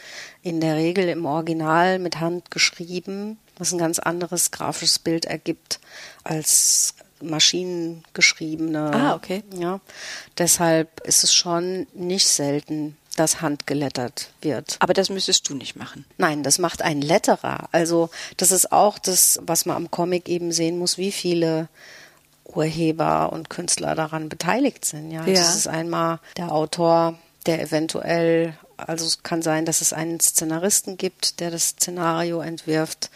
in 0.43 0.61
der 0.61 0.77
Regel 0.77 1.09
im 1.09 1.27
Original 1.27 1.99
mit 1.99 2.21
Hand 2.21 2.53
geschrieben, 2.53 3.39
was 3.57 3.73
ein 3.73 3.79
ganz 3.79 3.99
anderes 3.99 4.53
grafisches 4.53 5.01
Bild 5.01 5.25
ergibt 5.25 5.81
als 6.23 6.95
maschinengeschriebene. 7.21 8.93
Ah, 8.93 9.15
okay. 9.15 9.43
Ja, 9.59 9.81
deshalb 10.39 11.01
ist 11.07 11.25
es 11.25 11.35
schon 11.35 11.87
nicht 11.95 12.29
selten, 12.29 12.97
dass 13.19 13.41
handgelettert 13.41 14.31
wird. 14.43 14.77
Aber 14.81 14.95
das 14.95 15.11
müsstest 15.11 15.49
du 15.49 15.55
nicht 15.55 15.77
machen. 15.77 16.05
Nein, 16.19 16.43
das 16.43 16.59
macht 16.59 16.83
ein 16.83 17.01
Letterer. 17.03 17.69
Also 17.73 18.11
das 18.37 18.51
ist 18.53 18.73
auch 18.73 18.99
das, 18.99 19.39
was 19.43 19.67
man 19.67 19.77
am 19.77 19.91
Comic 19.91 20.29
eben 20.29 20.53
sehen 20.53 20.79
muss, 20.79 20.99
wie 20.99 21.13
viele 21.13 21.69
Urheber 22.45 23.33
und 23.33 23.51
Künstler 23.51 23.95
daran 23.95 24.29
beteiligt 24.29 24.85
sind. 24.85 25.11
Ja, 25.11 25.25
Ja. 25.27 25.35
das 25.35 25.57
ist 25.57 25.69
einmal 25.69 26.19
der 26.37 26.53
Autor, 26.53 27.19
der 27.47 27.61
eventuell, 27.63 28.57
also 28.77 29.05
es 29.05 29.23
kann 29.23 29.43
sein, 29.43 29.65
dass 29.65 29.81
es 29.81 29.93
einen 29.93 30.21
Szenaristen 30.21 30.97
gibt, 30.97 31.41
der 31.41 31.51
das 31.51 31.69
Szenario 31.71 32.41
entwirft, 32.41 33.11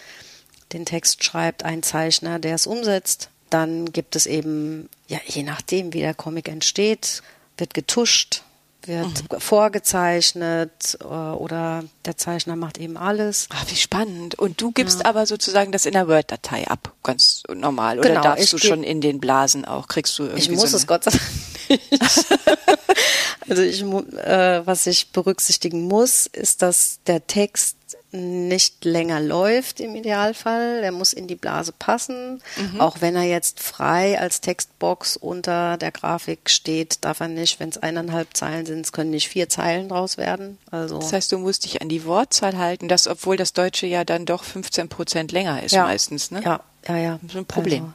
den 0.73 0.85
Text 0.87 1.23
schreibt, 1.25 1.65
ein 1.65 1.83
Zeichner, 1.83 2.39
der 2.39 2.55
es 2.55 2.67
umsetzt. 2.67 3.29
Dann 3.51 3.93
gibt 3.93 4.17
es 4.17 4.27
eben, 4.27 4.89
ja, 5.09 5.19
je 5.27 5.43
nachdem, 5.43 5.93
wie 5.93 6.01
der 6.01 6.15
Comic 6.15 6.49
entsteht, 6.49 7.23
wird 7.59 7.75
getuscht, 7.75 8.43
wird 8.87 9.25
vorgezeichnet 9.39 10.99
äh, 11.01 11.05
oder 11.05 11.85
der 12.05 12.17
Zeichner 12.17 12.57
macht 12.57 12.79
eben 12.79 12.97
alles. 12.97 13.49
Ach, 13.53 13.65
wie 13.69 13.77
spannend. 13.77 14.35
Und 14.35 14.61
du 14.61 14.73
gibst 14.73 15.05
aber 15.07 15.27
sozusagen 15.27 15.73
das 15.73 15.87
in 15.87 15.93
der 15.93 16.09
Word-Datei 16.09 16.67
ab, 16.69 16.93
ganz 17.03 17.43
normal. 17.53 17.99
Oder 17.99 18.11
Genau, 18.11 18.23
darfst 18.23 18.53
du 18.53 18.59
schon 18.59 18.83
in 18.83 19.01
den 19.01 19.21
Blasen 19.21 19.65
auch? 19.65 19.89
Kriegst 19.89 20.19
du 20.19 20.25
irgendwie 20.25 20.43
Ich 20.43 20.51
muss 20.51 20.71
so 20.71 20.77
es 20.77 20.87
Gott 20.87 21.05
sei 21.05 21.11
Dank 21.11 21.23
nicht. 21.91 21.91
also 23.49 23.63
ich, 23.63 23.83
äh, 23.83 24.67
was 24.67 24.87
ich 24.87 25.11
berücksichtigen 25.11 25.87
muss, 25.89 26.27
ist, 26.27 26.63
dass 26.63 27.01
der 27.07 27.27
Text 27.27 27.77
nicht 28.13 28.85
länger 28.85 29.21
läuft 29.21 29.81
im 29.81 29.95
Idealfall. 29.95 30.81
Er 30.83 30.93
muss 30.93 31.15
in 31.15 31.27
die 31.27 31.35
Blase 31.35 31.73
passen. 31.73 32.43
Mhm. 32.57 32.81
Auch 32.81 33.01
wenn 33.01 33.17
er 33.17 33.23
jetzt 33.23 33.61
frei 33.61 34.21
als 34.21 34.43
Textbox 34.43 35.17
unter 35.17 35.79
der 35.79 35.93
Grafik 35.93 36.51
steht, 36.51 37.05
darf 37.05 37.21
er 37.21 37.29
nicht, 37.29 37.59
wenn 37.59 37.71
es 37.71 37.79
eineinhalb 37.79 38.37
Zeilen 38.37 38.67
sind, 38.67 38.81
es 38.85 38.93
können 38.93 39.11
nicht 39.11 39.29
vier 39.29 39.49
Zeilen 39.49 39.89
draus 39.89 40.19
werden. 40.19 40.59
Also 40.71 40.99
Das 40.99 41.13
heißt, 41.13 41.33
du 41.33 41.39
musst 41.39 41.65
dich 41.65 41.81
an 41.81 41.89
die 41.89 42.05
Wortzahl 42.05 42.59
halten, 42.59 42.89
das, 42.89 43.09
obwohl 43.09 43.39
das 43.39 43.55
Deutsche 43.55 43.87
ja 43.87 44.05
dann 44.05 44.27
doch 44.27 44.45
15 44.45 44.91
Prozent 44.91 45.33
länger 45.33 45.63
ist 45.63 45.73
ja, 45.73 45.85
meistens, 45.85 46.31
ne? 46.31 46.43
Ja, 46.45 46.61
ja, 46.87 46.97
ja. 46.97 47.19
Das 47.23 47.33
ist 47.33 47.37
ein 47.39 47.47
Problem. 47.47 47.83
Also, 47.83 47.93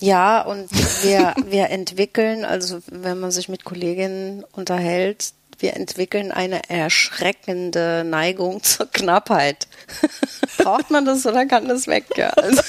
ja, 0.00 0.42
und 0.42 0.70
wir, 1.02 1.34
wir 1.46 1.70
entwickeln, 1.70 2.44
also 2.44 2.80
wenn 2.86 3.18
man 3.18 3.30
sich 3.30 3.48
mit 3.48 3.64
Kolleginnen 3.64 4.44
unterhält, 4.52 5.32
wir 5.58 5.74
entwickeln 5.74 6.32
eine 6.32 6.68
erschreckende 6.68 8.04
Neigung 8.04 8.62
zur 8.62 8.90
Knappheit. 8.90 9.66
Braucht 10.58 10.90
man 10.90 11.04
das 11.04 11.26
oder 11.26 11.46
kann 11.46 11.68
das 11.68 11.86
weg? 11.86 12.04
Ja, 12.16 12.30
also, 12.30 12.62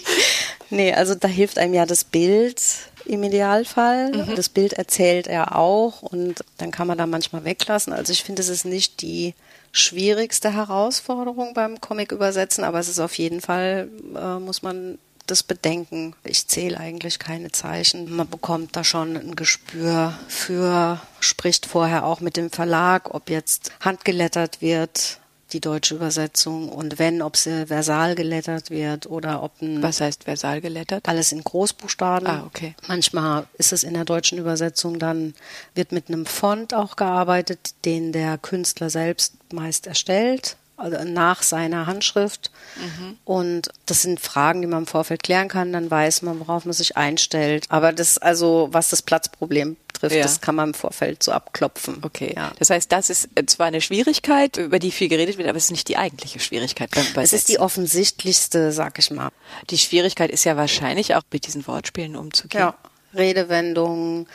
nee, 0.70 0.92
also 0.92 1.14
da 1.14 1.28
hilft 1.28 1.58
einem 1.58 1.74
ja 1.74 1.86
das 1.86 2.04
Bild 2.04 2.62
im 3.04 3.22
Idealfall. 3.22 4.10
Das 4.34 4.48
Bild 4.48 4.72
erzählt 4.72 5.26
er 5.28 5.56
auch 5.56 6.02
und 6.02 6.44
dann 6.58 6.72
kann 6.72 6.88
man 6.88 6.98
da 6.98 7.06
manchmal 7.06 7.44
weglassen. 7.44 7.92
Also 7.92 8.12
ich 8.12 8.24
finde, 8.24 8.42
es 8.42 8.48
ist 8.48 8.64
nicht 8.64 9.00
die 9.00 9.34
schwierigste 9.72 10.52
Herausforderung 10.52 11.54
beim 11.54 11.80
Comic 11.80 12.10
übersetzen, 12.10 12.64
aber 12.64 12.80
es 12.80 12.88
ist 12.88 12.98
auf 12.98 13.16
jeden 13.18 13.40
Fall, 13.40 13.88
äh, 14.16 14.38
muss 14.38 14.62
man 14.62 14.98
das 15.26 15.42
bedenken. 15.42 16.14
Ich 16.24 16.46
zähle 16.48 16.78
eigentlich 16.78 17.18
keine 17.18 17.52
Zeichen. 17.52 18.14
Man 18.14 18.28
bekommt 18.28 18.76
da 18.76 18.84
schon 18.84 19.16
ein 19.16 19.36
Gespür 19.36 20.18
für, 20.28 21.00
spricht 21.20 21.66
vorher 21.66 22.04
auch 22.04 22.20
mit 22.20 22.36
dem 22.36 22.50
Verlag, 22.50 23.14
ob 23.14 23.30
jetzt 23.30 23.72
handgelettert 23.80 24.60
wird, 24.60 25.20
die 25.52 25.60
deutsche 25.60 25.94
Übersetzung, 25.94 26.68
und 26.68 26.98
wenn, 26.98 27.22
ob 27.22 27.36
sie 27.36 27.66
versal 27.66 28.16
gelettert 28.16 28.70
wird 28.70 29.06
oder 29.06 29.42
ob 29.44 29.62
ein 29.62 29.80
Was 29.80 30.00
heißt 30.00 30.24
versal 30.24 30.60
gelettert? 30.60 31.08
alles 31.08 31.30
in 31.30 31.44
Großbuchstaben. 31.44 32.26
Ah, 32.26 32.42
okay. 32.46 32.74
Manchmal 32.88 33.46
ist 33.56 33.72
es 33.72 33.84
in 33.84 33.94
der 33.94 34.04
deutschen 34.04 34.38
Übersetzung 34.38 34.98
dann, 34.98 35.34
wird 35.74 35.92
mit 35.92 36.08
einem 36.08 36.26
Font 36.26 36.74
auch 36.74 36.96
gearbeitet, 36.96 37.74
den 37.84 38.10
der 38.10 38.38
Künstler 38.38 38.90
selbst 38.90 39.34
meist 39.52 39.86
erstellt, 39.86 40.56
also 40.76 41.02
nach 41.04 41.42
seiner 41.42 41.86
Handschrift. 41.86 42.50
Mhm. 42.76 43.16
Und 43.24 43.68
das 43.86 44.02
sind 44.02 44.20
Fragen, 44.20 44.60
die 44.60 44.66
man 44.66 44.80
im 44.80 44.86
Vorfeld 44.86 45.22
klären 45.22 45.48
kann, 45.48 45.72
dann 45.72 45.90
weiß 45.90 46.22
man, 46.22 46.38
worauf 46.40 46.64
man 46.64 46.72
sich 46.74 46.96
einstellt. 46.96 47.66
Aber 47.68 47.92
das, 47.92 48.18
also, 48.18 48.68
was 48.72 48.90
das 48.90 49.02
Platzproblem 49.02 49.76
betrifft, 49.88 50.14
Ja. 50.16 50.22
das 50.22 50.40
kann 50.40 50.54
man 50.54 50.68
im 50.70 50.74
Vorfeld 50.74 51.22
so 51.22 51.32
abklopfen. 51.32 51.98
Okay. 52.02 52.34
Ja. 52.36 52.52
Das 52.58 52.70
heißt, 52.70 52.92
das 52.92 53.08
ist 53.08 53.28
äh, 53.34 53.46
zwar 53.46 53.66
eine 53.66 53.80
Schwierigkeit, 53.80 54.58
über 54.58 54.78
die 54.78 54.90
viel 54.90 55.08
geredet 55.08 55.38
wird, 55.38 55.48
aber 55.48 55.56
es 55.56 55.64
ist 55.64 55.70
nicht 55.70 55.88
die 55.88 55.96
eigentliche 55.96 56.40
Schwierigkeit 56.40 56.90
beim 56.90 57.06
Es 57.24 57.32
ist 57.32 57.48
die 57.48 57.58
offensichtlichste, 57.58 58.72
sag 58.72 58.98
ich 58.98 59.10
mal. 59.10 59.30
Die 59.70 59.78
Schwierigkeit 59.78 60.30
ist 60.30 60.44
ja 60.44 60.56
wahrscheinlich 60.56 61.14
auch 61.14 61.22
mit 61.32 61.46
diesen 61.46 61.66
Wortspielen 61.66 62.16
umzugehen. 62.16 62.60
Ja, 62.60 62.74
Redewendungen, 63.14 64.26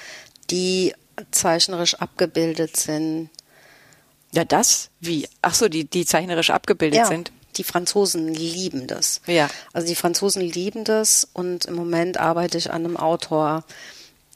die 0.49 0.93
zeichnerisch 1.31 1.95
abgebildet 1.95 2.77
sind. 2.77 3.29
Ja, 4.33 4.45
das? 4.45 4.89
Wie? 4.99 5.27
Ach 5.41 5.53
so, 5.53 5.67
die, 5.67 5.85
die 5.85 6.05
zeichnerisch 6.05 6.49
abgebildet 6.51 6.99
Ja, 6.99 7.05
sind. 7.05 7.31
die 7.57 7.63
Franzosen 7.63 8.33
lieben 8.33 8.87
das. 8.87 9.21
Ja. 9.27 9.49
Also 9.73 9.87
die 9.87 9.95
Franzosen 9.95 10.41
lieben 10.41 10.83
das 10.85 11.27
und 11.33 11.65
im 11.65 11.75
Moment 11.75 12.17
arbeite 12.17 12.57
ich 12.57 12.71
an 12.71 12.85
einem 12.85 12.97
Autor, 12.97 13.63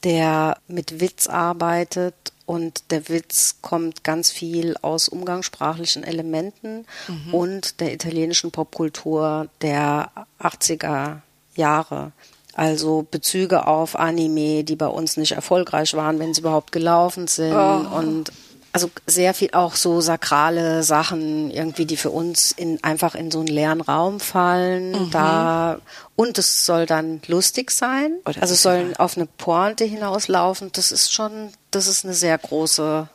der 0.04 0.58
mit 0.68 1.00
Witz 1.00 1.26
arbeitet 1.26 2.14
und 2.44 2.90
der 2.90 3.08
Witz 3.08 3.56
kommt 3.62 4.04
ganz 4.04 4.30
viel 4.30 4.76
aus 4.82 5.08
umgangssprachlichen 5.08 6.04
Elementen 6.04 6.86
Mhm. 7.08 7.34
und 7.34 7.80
der 7.80 7.92
italienischen 7.94 8.50
Popkultur 8.52 9.48
der 9.62 10.10
80er 10.38 11.22
Jahre. 11.56 12.12
Also 12.52 13.06
Bezüge 13.10 13.66
auf 13.66 13.96
Anime, 13.98 14.62
die 14.64 14.76
bei 14.76 14.86
uns 14.86 15.16
nicht 15.16 15.32
erfolgreich 15.32 15.94
waren, 15.94 16.18
wenn 16.18 16.34
sie 16.34 16.40
überhaupt 16.42 16.70
gelaufen 16.72 17.26
sind 17.26 17.54
Oh. 17.54 17.96
und 17.98 18.30
also 18.76 18.90
sehr 19.06 19.32
viel 19.32 19.48
auch 19.52 19.74
so 19.74 20.02
sakrale 20.02 20.82
Sachen 20.82 21.50
irgendwie, 21.50 21.86
die 21.86 21.96
für 21.96 22.10
uns 22.10 22.52
in, 22.52 22.84
einfach 22.84 23.14
in 23.14 23.30
so 23.30 23.38
einen 23.38 23.48
leeren 23.48 23.80
Raum 23.80 24.20
fallen. 24.20 25.06
Mhm. 25.06 25.10
Da, 25.12 25.78
und 26.14 26.36
es 26.36 26.66
soll 26.66 26.84
dann 26.84 27.22
lustig 27.26 27.70
sein. 27.70 28.12
Oder 28.26 28.42
also 28.42 28.52
es 28.52 28.62
soll 28.62 28.92
auf 28.98 29.16
eine 29.16 29.24
Pointe 29.24 29.84
hinauslaufen. 29.84 30.70
Das 30.72 30.92
ist 30.92 31.10
schon, 31.10 31.52
das 31.70 31.86
ist 31.86 32.04
eine 32.04 32.12
sehr 32.12 32.36
große 32.36 33.08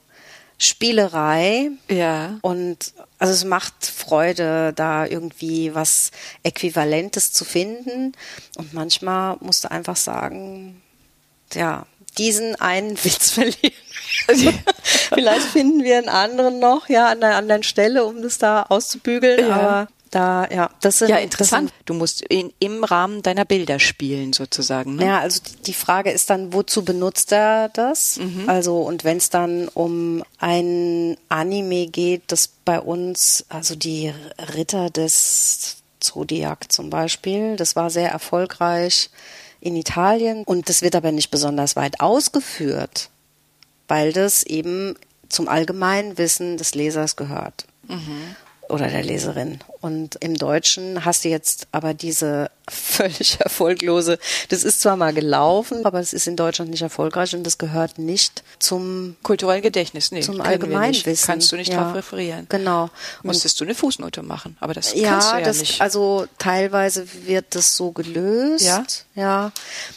Spielerei. 0.57 1.69
Ja. 1.91 2.39
Und 2.41 2.93
also 3.19 3.31
es 3.31 3.43
macht 3.43 3.85
Freude, 3.85 4.73
da 4.73 5.05
irgendwie 5.05 5.75
was 5.75 6.09
Äquivalentes 6.41 7.33
zu 7.33 7.45
finden. 7.45 8.13
Und 8.57 8.73
manchmal 8.73 9.37
musst 9.41 9.63
du 9.63 9.69
einfach 9.69 9.95
sagen, 9.95 10.81
ja, 11.53 11.85
diesen 12.17 12.55
einen 12.55 12.97
Witz 13.03 13.31
verlieren. 13.31 13.73
Vielleicht 15.13 15.47
finden 15.47 15.83
wir 15.83 15.97
einen 15.97 16.09
anderen 16.09 16.59
noch, 16.59 16.89
ja, 16.89 17.07
an 17.07 17.21
der 17.21 17.35
anderen 17.35 17.63
Stelle, 17.63 18.05
um 18.05 18.21
das 18.21 18.37
da 18.37 18.63
auszubügeln. 18.63 19.47
Ja. 19.47 19.55
Aber 19.55 19.87
da, 20.11 20.45
ja, 20.51 20.69
das 20.81 20.99
sind, 20.99 21.09
ja 21.09 21.17
interessant. 21.17 21.69
Sind, 21.69 21.81
du 21.85 21.93
musst 21.93 22.21
in, 22.21 22.51
im 22.59 22.83
Rahmen 22.83 23.21
deiner 23.21 23.45
Bilder 23.45 23.79
spielen 23.79 24.33
sozusagen. 24.33 24.97
Ne? 24.97 25.05
Ja, 25.05 25.19
also 25.19 25.39
die 25.65 25.73
Frage 25.73 26.11
ist 26.11 26.29
dann, 26.29 26.51
wozu 26.51 26.83
benutzt 26.83 27.31
er 27.31 27.69
das? 27.69 28.17
Mhm. 28.17 28.49
Also 28.49 28.81
und 28.81 29.05
wenn 29.05 29.17
es 29.17 29.29
dann 29.29 29.69
um 29.69 30.21
ein 30.37 31.15
Anime 31.29 31.87
geht, 31.87 32.23
das 32.27 32.49
bei 32.65 32.79
uns, 32.81 33.45
also 33.47 33.75
die 33.75 34.13
Ritter 34.53 34.89
des 34.89 35.77
Zodiac 36.01 36.71
zum 36.71 36.89
Beispiel, 36.89 37.55
das 37.55 37.75
war 37.75 37.89
sehr 37.89 38.09
erfolgreich 38.09 39.09
in 39.59 39.75
Italien 39.75 40.43
und 40.43 40.69
das 40.69 40.81
wird 40.81 40.95
aber 40.95 41.11
nicht 41.11 41.31
besonders 41.31 41.75
weit 41.75 41.99
ausgeführt, 41.99 43.09
weil 43.87 44.11
das 44.11 44.43
eben 44.43 44.95
zum 45.29 45.47
Allgemeinwissen 45.47 46.57
des 46.57 46.75
Lesers 46.75 47.15
gehört. 47.15 47.65
Mhm 47.87 48.35
oder 48.71 48.87
der 48.87 49.03
Leserin. 49.03 49.59
Und 49.81 50.15
im 50.15 50.35
Deutschen 50.35 51.05
hast 51.05 51.25
du 51.25 51.29
jetzt 51.29 51.67
aber 51.71 51.93
diese 51.93 52.49
völlig 52.69 53.39
erfolglose, 53.39 54.17
das 54.49 54.63
ist 54.63 54.81
zwar 54.81 54.95
mal 54.95 55.13
gelaufen, 55.13 55.85
aber 55.85 55.99
es 55.99 56.13
ist 56.13 56.27
in 56.27 56.35
Deutschland 56.35 56.71
nicht 56.71 56.81
erfolgreich 56.81 57.35
und 57.35 57.43
das 57.43 57.57
gehört 57.57 57.99
nicht 57.99 58.43
zum 58.59 59.15
kulturellen 59.23 59.61
Gedächtnis, 59.61 60.11
nee, 60.11 60.21
zum 60.21 60.41
Allgemeinwissen. 60.41 61.25
Kannst 61.25 61.51
du 61.51 61.55
nicht 61.57 61.71
ja, 61.71 61.83
drauf 61.83 61.95
referieren. 61.95 62.45
Genau. 62.49 62.89
Müsstest 63.23 63.59
du 63.59 63.65
eine 63.65 63.75
Fußnote 63.75 64.23
machen, 64.23 64.57
aber 64.59 64.73
das 64.73 64.93
ja, 64.93 65.09
kannst 65.09 65.31
du 65.31 65.37
ja 65.37 65.41
das, 65.43 65.59
nicht. 65.59 65.81
Also 65.81 66.27
teilweise 66.37 67.05
wird 67.25 67.55
das 67.55 67.75
so 67.75 67.91
gelöst. 67.91 68.65
Ja. 68.65 68.83
Ja. 69.15 69.51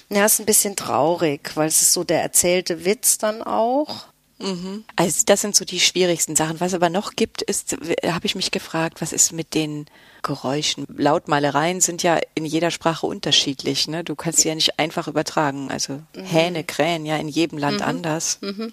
Ja, 0.09 0.27
ist 0.27 0.41
ein 0.41 0.47
bisschen 0.47 0.77
traurig, 0.77 1.53
weil 1.55 1.69
es 1.69 1.83
ist 1.83 1.93
so 1.93 2.05
der 2.05 2.23
erzählte 2.23 2.85
Witz 2.85 3.19
dann 3.19 3.43
auch. 3.43 4.07
Mhm. 4.39 4.85
Also 4.97 5.23
das 5.27 5.41
sind 5.41 5.55
so 5.55 5.65
die 5.65 5.81
schwierigsten 5.81 6.37
Sachen. 6.37 6.61
Was 6.61 6.75
aber 6.75 6.91
noch 6.91 7.15
gibt, 7.15 7.43
ist, 7.43 7.77
habe 8.05 8.27
ich 8.27 8.35
mich 8.35 8.51
gefragt, 8.51 9.01
was 9.01 9.13
ist 9.13 9.33
mit 9.33 9.55
den 9.55 9.87
Geräuschen? 10.23 10.87
Lautmalereien 10.89 11.81
sind 11.81 12.03
ja 12.03 12.19
in 12.35 12.45
jeder 12.45 12.71
Sprache 12.71 13.07
unterschiedlich. 13.07 13.87
Ne? 13.89 14.05
Du 14.05 14.15
kannst 14.15 14.41
sie 14.41 14.49
ja 14.49 14.55
nicht 14.55 14.79
einfach 14.79 15.09
übertragen. 15.09 15.71
Also 15.71 16.01
mhm. 16.15 16.25
Hähne, 16.25 16.65
Krähen, 16.65 17.07
ja 17.07 17.17
in 17.17 17.29
jedem 17.29 17.59
Land 17.59 17.79
mhm. 17.79 17.87
anders. 17.87 18.39
Mhm. 18.41 18.73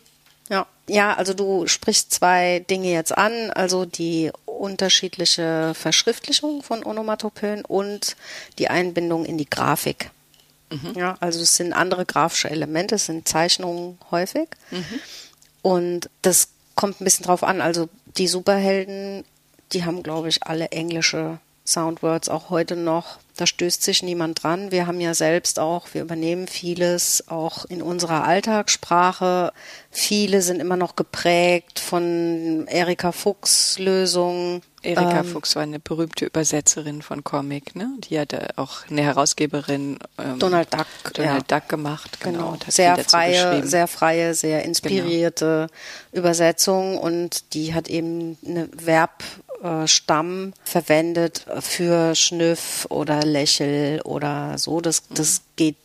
Ja. 0.50 0.68
ja, 0.90 1.14
also 1.14 1.34
du 1.34 1.66
sprichst 1.68 2.12
zwei 2.12 2.66
Dinge 2.70 2.92
jetzt 2.92 3.18
an, 3.18 3.52
also 3.52 3.86
die 3.86 4.32
unterschiedliche 4.46 5.74
Verschriftlichung 5.76 6.62
von 6.62 6.84
Onomatopoen 6.84 7.64
und 7.64 8.18
die 8.60 8.68
Einbindung 8.68 9.24
in 9.24 9.38
die 9.38 9.50
Grafik. 9.50 10.12
Mhm. 10.70 10.94
Ja, 10.98 11.16
also 11.22 11.40
es 11.40 11.56
sind 11.56 11.72
andere 11.72 12.06
grafische 12.06 12.50
Elemente, 12.50 12.96
es 12.96 13.06
sind 13.06 13.28
Zeichnungen 13.28 13.98
häufig. 14.12 14.50
Mhm. 14.72 15.00
Und 15.62 16.10
das 16.22 16.50
kommt 16.76 17.02
ein 17.02 17.04
bisschen 17.04 17.26
drauf 17.26 17.44
an. 17.44 17.62
Also 17.62 17.90
die 18.18 18.28
Superhelden, 18.28 19.24
die 19.74 19.86
haben, 19.86 20.04
glaube 20.04 20.30
ich, 20.30 20.44
alle 20.44 20.70
englische 20.70 21.40
Soundwords 21.66 22.30
auch 22.30 22.50
heute 22.50 22.76
noch. 22.76 23.20
Da 23.38 23.46
stößt 23.46 23.84
sich 23.84 24.04
niemand 24.04 24.44
dran. 24.44 24.72
Wir 24.72 24.88
haben 24.88 25.00
ja 25.00 25.14
selbst 25.14 25.60
auch, 25.60 25.88
wir 25.94 26.02
übernehmen 26.02 26.48
vieles 26.48 27.28
auch 27.28 27.66
in 27.66 27.82
unserer 27.82 28.24
Alltagssprache. 28.26 29.54
Viele 29.90 30.42
sind 30.42 30.60
immer 30.60 30.76
noch 30.76 30.96
geprägt 30.96 31.80
von 31.80 32.68
Erika 32.68 33.12
Fuchs 33.12 33.80
Lösungen. 33.80 34.62
Erika 34.84 35.20
ähm, 35.20 35.26
Fuchs 35.26 35.56
war 35.56 35.64
eine 35.64 35.80
berühmte 35.80 36.26
Übersetzerin 36.26 37.02
von 37.02 37.24
Comic, 37.24 37.76
ne? 37.76 37.90
Die 38.10 38.20
hatte 38.20 38.50
auch 38.56 38.88
eine 38.90 39.04
Herausgeberin 39.04 40.00
ähm, 40.18 40.40
Donald 40.40 40.74
Duck, 40.74 40.88
Donald 41.14 41.52
ja. 41.52 41.60
Duck 41.60 41.70
gemacht, 41.70 42.20
genau. 42.20 42.54
genau. 42.54 42.60
Sehr 42.68 42.98
freie, 42.98 43.66
sehr 43.66 43.88
freie, 43.88 44.34
sehr 44.34 44.64
inspirierte 44.64 45.70
genau. 46.12 46.20
Übersetzung 46.20 46.98
und 46.98 47.54
die 47.54 47.74
hat 47.74 47.90
eben 47.90 48.38
eine 48.46 48.70
Verb 48.74 49.24
äh, 49.64 49.88
Stamm 49.88 50.54
verwendet 50.64 51.46
für 51.60 52.16
Schnüff 52.16 52.88
oder 52.90 53.24
Lächel 53.24 54.02
oder 54.02 54.58
so. 54.58 54.82
Das, 54.82 55.08
das 55.10 55.42
geht, 55.56 55.78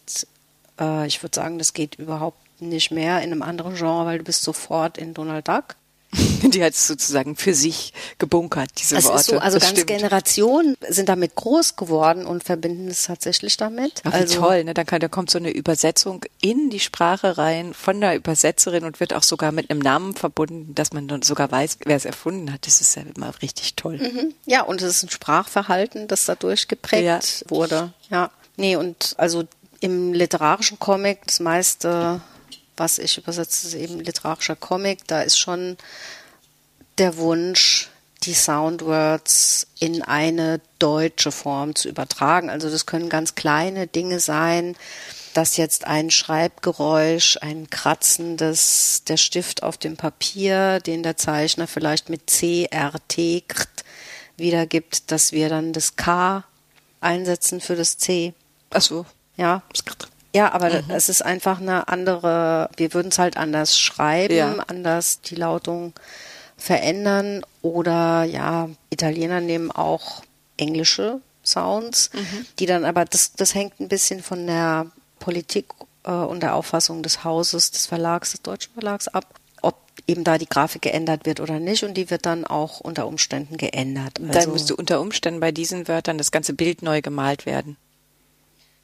äh, 0.81 1.07
ich 1.07 1.23
würde 1.23 1.37
sagen, 1.37 1.59
das 1.59 1.75
geht 1.75 1.97
überhaupt 1.97 2.39
nicht 2.61 2.91
mehr 2.91 3.19
in 3.23 3.33
einem 3.33 3.43
anderen 3.43 3.75
Genre, 3.75 4.07
weil 4.07 4.19
du 4.19 4.25
bist 4.25 4.43
sofort 4.43 4.97
in 4.97 5.13
Donald 5.13 5.47
Duck. 5.47 5.77
Die 6.43 6.63
hat 6.63 6.73
es 6.73 6.87
sozusagen 6.87 7.37
für 7.37 7.55
sich 7.55 7.93
gebunkert, 8.19 8.71
diese 8.79 8.97
das 8.97 9.05
Worte. 9.05 9.21
Ist 9.21 9.27
so, 9.27 9.39
also 9.39 9.59
das 9.59 9.69
ganz 9.69 9.81
stimmt. 9.81 9.99
Generationen 9.99 10.77
sind 10.89 11.09
damit 11.09 11.35
groß 11.35 11.77
geworden 11.77 12.27
und 12.27 12.45
verbinden 12.45 12.89
es 12.89 13.05
tatsächlich 13.05 13.57
damit. 13.57 14.03
Ach, 14.05 14.13
also, 14.13 14.41
toll, 14.41 14.65
ne? 14.65 14.75
Dann 14.75 14.87
kann, 14.87 15.01
da 15.01 15.09
kommt 15.09 15.31
so 15.31 15.39
eine 15.39 15.51
Übersetzung 15.51 16.25
in 16.41 16.71
die 16.71 16.81
Sprache 16.81 17.39
rein 17.39 17.75
von 17.75 18.01
der 18.01 18.17
Übersetzerin 18.17 18.85
und 18.85 19.01
wird 19.01 19.15
auch 19.15 19.23
sogar 19.23 19.53
mit 19.53 19.71
einem 19.71 19.81
Namen 19.81 20.15
verbunden, 20.15 20.75
dass 20.75 20.93
man 20.93 21.09
dann 21.09 21.23
sogar 21.23 21.51
weiß, 21.51 21.79
wer 21.85 21.97
es 21.97 22.05
erfunden 22.05 22.53
hat. 22.53 22.67
Das 22.67 22.81
ist 22.81 22.97
ja 22.97 23.03
immer 23.15 23.33
richtig 23.43 23.77
toll. 23.77 23.99
Mhm. 23.99 24.35
Ja, 24.47 24.63
und 24.63 24.83
es 24.83 24.97
ist 24.97 25.03
ein 25.05 25.11
Sprachverhalten, 25.11 26.09
das 26.09 26.25
dadurch 26.25 26.69
geprägt 26.69 27.45
ja. 27.45 27.51
wurde. 27.51 27.93
Ja. 28.11 28.31
Nee, 28.57 28.77
und 28.77 29.15
also 29.19 29.45
im 29.81 30.13
literarischen 30.13 30.79
Comic, 30.79 31.27
das 31.27 31.41
meiste 31.41 32.21
was 32.77 32.99
ich 32.99 33.19
übersetze, 33.19 33.69
ist 33.69 33.75
eben 33.75 34.01
literarischer 34.01 34.57
Comic. 34.57 35.07
Da 35.07 35.23
ist 35.23 35.39
schon 35.39 35.77
der 36.99 37.17
Wunsch, 37.17 37.89
die 38.23 38.35
Soundwords 38.35 39.67
in 39.79 40.03
eine 40.03 40.61
deutsche 40.79 41.33
Form 41.33 41.75
zu 41.75 41.89
übertragen. 41.89 42.51
Also 42.51 42.71
das 42.71 42.87
können 42.87 43.09
ganz 43.09 43.35
kleine 43.35 43.87
Dinge 43.87 44.21
sein, 44.21 44.77
dass 45.35 45.59
jetzt 45.59 45.87
ein 45.87 46.11
Schreibgeräusch, 46.11 47.39
ein 47.43 47.69
Kratzen 47.69 48.37
des, 48.37 49.03
der 49.07 49.19
Stift 49.19 49.63
auf 49.63 49.77
dem 49.77 49.97
Papier, 49.97 50.81
den 50.81 51.03
der 51.03 51.17
Zeichner 51.19 51.67
vielleicht 51.67 52.09
mit 52.09 52.27
CRT 52.27 53.45
wiedergibt, 54.39 55.11
dass 55.11 55.33
wir 55.33 55.49
dann 55.49 55.73
das 55.73 55.97
K 55.97 56.45
einsetzen 57.01 57.61
für 57.61 57.77
das 57.77 57.99
C. 57.99 58.33
Ach 58.71 58.83
so. 58.83 59.05
Ja. 59.37 59.63
Ja, 60.37 60.53
aber 60.53 60.69
mhm. 60.69 60.91
es 60.91 61.09
ist 61.09 61.23
einfach 61.23 61.63
eine 61.63 61.89
andere, 61.89 62.69
wir 62.77 62.93
würden 62.93 63.09
es 63.09 63.19
halt 63.19 63.39
anders 63.39 63.79
schreiben, 63.79 64.35
ja. 64.35 64.55
anders 64.67 65.23
die 65.23 65.35
Lautung 65.35 65.95
verändern 66.59 67.43
oder 67.63 68.25
ja, 68.25 68.69
Italiener 68.91 69.41
nehmen 69.41 69.71
auch 69.71 70.23
englische 70.59 71.21
Sounds, 71.43 72.11
mhm. 72.13 72.47
die 72.59 72.67
dann 72.67 72.85
aber, 72.85 73.07
das, 73.07 73.33
das 73.33 73.55
hängt 73.55 73.81
ein 73.81 73.89
bisschen 73.89 74.23
von 74.23 74.47
der 74.47 74.87
Politik 75.21 75.67
äh, 76.05 76.11
und 76.11 76.43
der 76.43 76.55
Auffassung 76.55 77.03
des 77.03 77.25
Hauses, 77.25 77.71
des 77.71 77.87
Verlags, 77.87 78.33
des 78.33 78.43
deutschen 78.43 78.75
Verlags 78.75 79.09
ab, 79.09 79.25
ob 79.63 79.77
eben 80.07 80.23
da 80.23 80.37
die 80.37 80.49
Grafik 80.49 80.83
geändert 80.83 81.25
wird 81.25 81.41
oder 81.41 81.61
nicht 81.61 81.83
und 81.83 81.95
die 81.95 82.11
wird 82.11 82.27
dann 82.27 82.45
auch 82.45 82.81
unter 82.81 83.07
Umständen 83.07 83.57
geändert. 83.57 84.21
Also, 84.21 84.33
dann 84.33 84.53
müsste 84.53 84.77
unter 84.77 85.01
Umständen 85.01 85.41
bei 85.41 85.53
diesen 85.53 85.89
Wörtern 85.89 86.19
das 86.19 86.31
ganze 86.31 86.53
Bild 86.53 86.83
neu 86.83 87.01
gemalt 87.01 87.47
werden. 87.47 87.79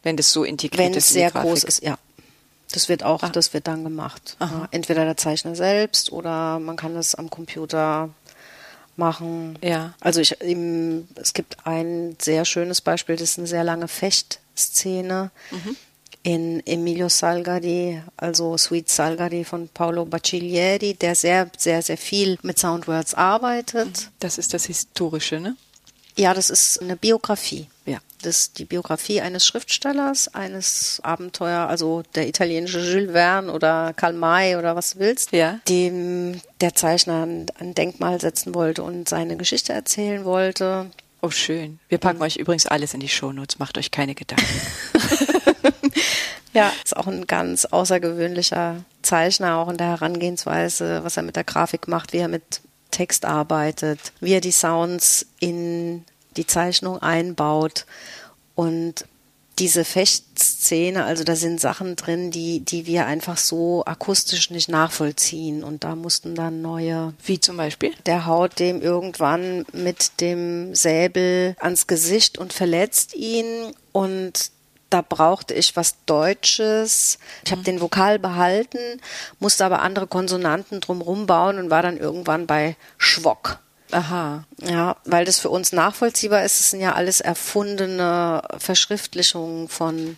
Wenn 0.03 0.17
das 0.17 0.33
so 0.33 0.45
integriert 0.45 0.91
Wenn 0.91 0.99
ist. 0.99 1.15
Wenn 1.15 1.23
es 1.25 1.33
sehr 1.33 1.43
groß 1.43 1.65
ist, 1.65 1.83
ja. 1.83 1.99
Das 2.73 2.89
wird 2.89 3.03
auch, 3.03 3.23
ah. 3.23 3.29
das 3.29 3.53
wird 3.53 3.67
dann 3.67 3.85
gemacht. 3.85 4.37
Ja, 4.41 4.67
entweder 4.71 5.05
der 5.05 5.17
Zeichner 5.17 5.55
selbst 5.55 6.11
oder 6.11 6.59
man 6.59 6.77
kann 6.77 6.95
das 6.95 7.15
am 7.15 7.29
Computer 7.29 8.09
machen. 8.97 9.59
Ja. 9.63 9.95
Also 10.01 10.21
ich, 10.21 10.41
im, 10.41 11.09
es 11.17 11.35
gibt 11.35 11.67
ein 11.67 12.17
sehr 12.21 12.45
schönes 12.45 12.81
Beispiel, 12.81 13.17
das 13.17 13.33
ist 13.33 13.39
eine 13.39 13.47
sehr 13.47 13.65
lange 13.65 13.89
Fechtszene 13.89 15.31
mhm. 15.51 15.77
in 16.23 16.67
Emilio 16.67 17.09
Salgari, 17.09 18.03
also 18.17 18.57
Sweet 18.57 18.89
Salgari 18.89 19.45
von 19.45 19.69
Paolo 19.69 20.05
Bacciglieri, 20.05 20.95
der 20.95 21.15
sehr, 21.15 21.51
sehr, 21.57 21.83
sehr 21.83 21.99
viel 21.99 22.39
mit 22.43 22.59
Soundwords 22.59 23.15
arbeitet. 23.15 24.11
Das 24.21 24.39
ist 24.39 24.55
das 24.55 24.65
Historische, 24.65 25.41
ne? 25.41 25.57
Ja, 26.17 26.35
das 26.35 26.51
ist 26.51 26.81
eine 26.83 26.97
Biografie. 26.97 27.69
Das 28.23 28.39
ist 28.39 28.59
die 28.59 28.65
Biografie 28.65 29.21
eines 29.21 29.47
Schriftstellers, 29.47 30.29
eines 30.35 31.01
Abenteuer, 31.03 31.67
also 31.67 32.03
der 32.15 32.29
italienische 32.29 32.81
Jules 32.81 33.13
Verne 33.13 33.53
oder 33.53 33.93
Karl 33.95 34.13
May 34.13 34.57
oder 34.57 34.77
was 34.77 34.95
du 34.95 35.01
willst, 35.01 35.33
ja. 35.33 35.59
dem 35.69 36.41
der 36.61 36.75
Zeichner 36.75 37.25
ein, 37.25 37.75
Denkmal 37.75 38.21
setzen 38.21 38.55
wollte 38.55 38.83
und 38.83 39.09
seine 39.09 39.37
Geschichte 39.37 39.73
erzählen 39.73 40.25
wollte. 40.25 40.91
Oh, 41.21 41.31
schön. 41.31 41.79
Wir 41.89 41.99
packen 41.99 42.23
euch 42.23 42.37
übrigens 42.37 42.67
alles 42.67 42.95
in 42.95 43.01
die 43.01 43.09
Shownotes, 43.09 43.59
macht 43.59 43.79
euch 43.79 43.91
keine 43.91 44.15
Gedanken. 44.15 44.45
ja, 46.53 46.73
ist 46.85 46.97
auch 46.97 47.07
ein 47.07 47.27
ganz 47.27 47.65
außergewöhnlicher 47.65 48.85
Zeichner, 49.03 49.57
auch 49.57 49.69
in 49.69 49.77
der 49.77 49.89
Herangehensweise, 49.89 51.05
was 51.05 51.17
er 51.17 51.23
mit 51.23 51.37
der 51.37 51.45
Grafik 51.45 51.89
macht, 51.89 52.13
wie 52.13 52.19
er 52.19 52.29
mit 52.29 52.61
Text 52.91 53.25
arbeitet, 53.25 54.13
wie 54.21 54.35
er 54.35 54.41
die 54.41 54.53
Sounds 54.53 55.27
in 55.41 56.05
die 56.37 56.47
Zeichnung 56.47 56.99
einbaut 57.01 57.87
und 58.55 59.07
diese 59.59 59.85
Fechtszene, 59.85 61.05
also 61.05 61.25
da 61.25 61.37
sind 61.37 61.61
Sachen 61.61 61.95
drin, 61.97 62.31
die, 62.31 62.61
die 62.61 62.87
wir 62.87 63.07
einfach 63.07 63.37
so 63.37 63.85
akustisch 63.85 64.51
nicht 64.51 64.69
nachvollziehen. 64.69 65.63
Und 65.63 65.85
da 65.85 65.95
mussten 65.95 66.35
dann 66.35 66.63
neue. 66.63 67.13
Wie 67.25 67.39
zum 67.39 67.59
Beispiel? 67.59 67.93
Der 68.07 68.27
haut 68.27 68.59
dem 68.59 68.81
irgendwann 68.81 69.67
mit 69.73 70.21
dem 70.21 70.75
Säbel 70.75 71.55
ans 71.61 71.87
Gesicht 71.87 72.39
und 72.39 72.53
verletzt 72.53 73.15
ihn. 73.15 73.73
Und 73.93 74.51
da 74.89 75.03
brauchte 75.03 75.55
ich 75.55 75.77
was 75.77 75.97
Deutsches. 76.07 77.19
Ich 77.45 77.51
habe 77.51 77.61
mhm. 77.61 77.67
den 77.67 77.81
Vokal 77.81 78.19
behalten, 78.19 78.79
musste 79.39 79.65
aber 79.65 79.83
andere 79.83 80.07
Konsonanten 80.07 80.81
drumrum 80.81 81.27
bauen 81.27 81.59
und 81.59 81.71
war 81.71 81.83
dann 81.83 81.99
irgendwann 81.99 82.47
bei 82.47 82.77
Schwock. 82.97 83.59
Aha. 83.93 84.45
Ja, 84.61 84.97
weil 85.05 85.25
das 85.25 85.39
für 85.39 85.51
uns 85.51 85.73
nachvollziehbar 85.73 86.45
ist. 86.45 86.61
Es 86.61 86.71
sind 86.71 86.81
ja 86.81 86.95
alles 86.95 87.21
erfundene 87.21 88.43
Verschriftlichungen 88.59 89.69
von 89.69 90.17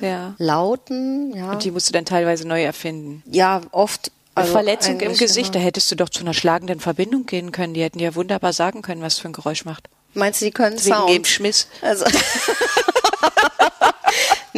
ja. 0.00 0.34
Lauten. 0.38 1.34
Ja. 1.36 1.52
Und 1.52 1.64
die 1.64 1.70
musst 1.70 1.88
du 1.88 1.92
dann 1.92 2.04
teilweise 2.04 2.46
neu 2.46 2.62
erfinden. 2.62 3.22
Ja, 3.26 3.62
oft. 3.72 4.12
Also 4.34 4.52
Verletzung 4.52 5.00
im 5.00 5.16
Gesicht, 5.16 5.54
immer. 5.54 5.58
da 5.58 5.66
hättest 5.66 5.90
du 5.90 5.96
doch 5.96 6.08
zu 6.08 6.20
einer 6.20 6.32
schlagenden 6.32 6.78
Verbindung 6.78 7.26
gehen 7.26 7.50
können. 7.50 7.74
Die 7.74 7.82
hätten 7.82 7.98
ja 7.98 8.14
wunderbar 8.14 8.52
sagen 8.52 8.82
können, 8.82 9.02
was 9.02 9.18
für 9.18 9.28
ein 9.28 9.32
Geräusch 9.32 9.64
macht. 9.64 9.88
Meinst 10.14 10.40
du, 10.40 10.44
die 10.44 10.52
können 10.52 10.76
Wegen 10.76 10.94
Sound? 10.94 11.26
Schmiss. 11.26 11.66
Also 11.82 12.04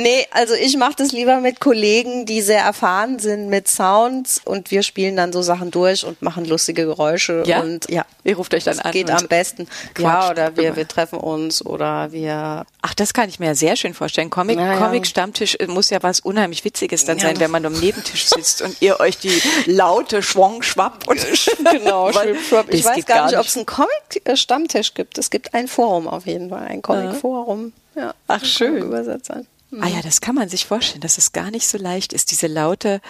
Nee, 0.01 0.27
also 0.31 0.55
ich 0.55 0.77
mache 0.77 0.95
das 0.97 1.13
lieber 1.13 1.41
mit 1.41 1.61
Kollegen, 1.61 2.25
die 2.25 2.41
sehr 2.41 2.63
erfahren 2.63 3.19
sind 3.19 3.49
mit 3.49 3.69
Sounds 3.69 4.41
und 4.45 4.71
wir 4.71 4.83
spielen 4.83 5.17
dann 5.17 5.33
so 5.33 5.43
Sachen 5.43 5.71
durch 5.71 6.05
und 6.05 6.23
machen 6.23 6.45
lustige 6.45 6.85
Geräusche 6.85 7.43
ja? 7.47 7.61
und 7.61 7.89
ja. 7.91 8.07
Ihr 8.25 8.37
ruft 8.37 8.55
euch 8.55 8.65
dann 8.65 8.77
das 8.77 8.85
an. 8.85 8.93
Geht 8.93 9.11
am 9.11 9.29
besten. 9.29 9.69
Ja, 9.99 10.31
oder 10.31 10.57
wir, 10.57 10.77
wir 10.77 10.87
treffen 10.87 11.19
uns 11.19 11.65
oder 11.65 12.13
wir. 12.13 12.65
Ach, 12.83 12.95
das 12.95 13.13
kann 13.13 13.29
ich 13.29 13.41
mir 13.41 13.55
sehr 13.55 13.77
schön 13.77 13.95
vorstellen. 13.95 14.31
Comic, 14.31 14.59
ja, 14.59 14.77
Comic 14.77 15.07
Stammtisch 15.07 15.57
muss 15.69 15.91
ja 15.91 16.03
was 16.03 16.21
unheimlich 16.21 16.65
Witziges 16.65 17.05
dann 17.05 17.19
ja. 17.19 17.25
sein, 17.25 17.41
wenn 17.41 17.51
man 17.51 17.65
am 17.65 17.73
Nebentisch 17.73 18.27
sitzt 18.29 18.63
und 18.63 18.81
ihr 18.81 19.01
euch 19.01 19.19
die 19.19 19.43
laute 19.67 20.23
Schwong 20.23 20.63
schwapp 20.63 21.09
und 21.09 21.21
genau, 21.73 22.13
schwip, 22.13 22.41
schwapp. 22.49 22.73
Ich 22.73 22.85
weiß 22.85 23.05
gar 23.07 23.27
nicht, 23.27 23.39
ob 23.39 23.47
es 23.47 23.57
einen 23.57 23.67
Comic 23.67 23.91
Stammtisch 24.35 24.95
gibt. 24.95 25.19
Es 25.19 25.31
gibt 25.31 25.55
ein 25.55 25.69
Forum 25.69 26.09
auf 26.09 26.27
jeden 26.27 26.51
Fall, 26.51 26.67
ein 26.67 26.83
Comic 26.83 27.17
Forum. 27.17 27.73
Ja. 27.95 28.15
Ach 28.29 28.45
schön. 28.45 28.77
Übersetzern. 28.77 29.47
Ah 29.79 29.87
ja, 29.87 30.03
das 30.03 30.21
kann 30.21 30.35
man 30.35 30.49
sich 30.49 30.67
vorstellen, 30.67 31.01
dass 31.01 31.17
es 31.17 31.33
gar 31.33 31.53
nicht 31.53 31.67
so 31.67 31.79
leicht 31.79 32.13
ist. 32.13 32.33
Diese 32.33 32.49
Laute, 32.49 33.01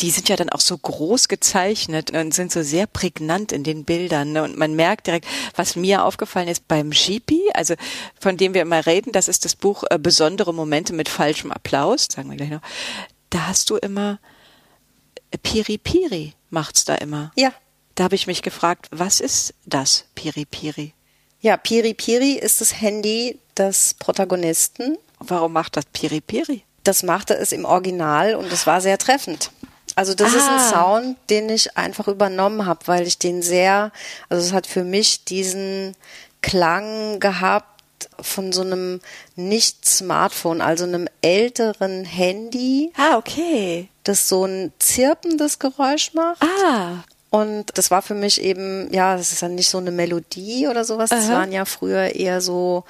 die 0.00 0.10
sind 0.10 0.30
ja 0.30 0.36
dann 0.36 0.48
auch 0.48 0.60
so 0.60 0.78
groß 0.78 1.28
gezeichnet 1.28 2.10
und 2.10 2.32
sind 2.32 2.50
so 2.50 2.62
sehr 2.62 2.86
prägnant 2.86 3.52
in 3.52 3.64
den 3.64 3.84
Bildern. 3.84 4.32
Ne? 4.32 4.42
Und 4.42 4.56
man 4.56 4.74
merkt 4.74 5.06
direkt, 5.06 5.26
was 5.56 5.76
mir 5.76 6.04
aufgefallen 6.04 6.48
ist 6.48 6.66
beim 6.68 6.92
Jipi, 6.92 7.42
also 7.52 7.74
von 8.18 8.38
dem 8.38 8.54
wir 8.54 8.62
immer 8.62 8.86
reden, 8.86 9.12
das 9.12 9.28
ist 9.28 9.44
das 9.44 9.56
Buch 9.56 9.84
äh, 9.90 9.98
Besondere 9.98 10.54
Momente 10.54 10.94
mit 10.94 11.08
falschem 11.10 11.52
Applaus, 11.52 12.08
sagen 12.10 12.30
wir 12.30 12.36
gleich 12.36 12.50
noch. 12.50 12.62
Da 13.28 13.48
hast 13.48 13.68
du 13.68 13.76
immer 13.76 14.18
äh, 15.30 15.38
Piri 15.38 15.76
Piri 15.76 16.32
macht's 16.50 16.84
da 16.84 16.94
immer. 16.94 17.32
Ja. 17.36 17.52
Da 17.94 18.04
habe 18.04 18.14
ich 18.14 18.26
mich 18.26 18.42
gefragt, 18.42 18.88
was 18.90 19.20
ist 19.20 19.54
das 19.64 20.06
Piri 20.14 20.44
Piri? 20.44 20.92
Ja, 21.40 21.56
Piri 21.56 21.94
Piri 21.94 22.32
ist 22.32 22.60
das 22.60 22.80
Handy 22.80 23.38
des 23.56 23.94
Protagonisten 23.94 24.98
Warum 25.18 25.52
macht 25.52 25.76
das 25.76 25.84
Piri 25.86 26.20
Piri? 26.20 26.62
Das 26.84 27.02
machte 27.02 27.34
es 27.34 27.52
im 27.52 27.64
Original 27.64 28.36
und 28.36 28.52
es 28.52 28.66
war 28.66 28.80
sehr 28.80 28.98
treffend. 28.98 29.50
Also 29.96 30.14
das 30.14 30.34
ah. 30.34 30.36
ist 30.36 30.48
ein 30.48 30.58
ah. 30.58 30.70
Sound, 30.70 31.16
den 31.30 31.48
ich 31.48 31.76
einfach 31.76 32.06
übernommen 32.06 32.66
habe, 32.66 32.86
weil 32.86 33.06
ich 33.06 33.18
den 33.18 33.42
sehr, 33.42 33.92
also 34.28 34.46
es 34.46 34.52
hat 34.52 34.66
für 34.66 34.84
mich 34.84 35.24
diesen 35.24 35.96
Klang 36.42 37.18
gehabt 37.18 37.66
von 38.20 38.52
so 38.52 38.60
einem 38.60 39.00
Nicht-Smartphone, 39.36 40.60
also 40.60 40.84
einem 40.84 41.08
älteren 41.22 42.04
Handy. 42.04 42.92
Ah, 42.96 43.16
okay. 43.16 43.88
Das 44.04 44.28
so 44.28 44.44
ein 44.44 44.72
zirpendes 44.78 45.58
Geräusch 45.58 46.12
macht. 46.14 46.42
Ah. 46.42 47.04
Und 47.30 47.76
das 47.76 47.90
war 47.90 48.02
für 48.02 48.14
mich 48.14 48.40
eben, 48.40 48.92
ja, 48.92 49.16
das 49.16 49.32
ist 49.32 49.42
dann 49.42 49.54
nicht 49.54 49.68
so 49.68 49.78
eine 49.78 49.90
Melodie 49.90 50.68
oder 50.68 50.84
sowas. 50.84 51.10
Das 51.10 51.28
waren 51.28 51.52
ja 51.52 51.64
früher 51.64 52.14
eher 52.14 52.40
so 52.40 52.84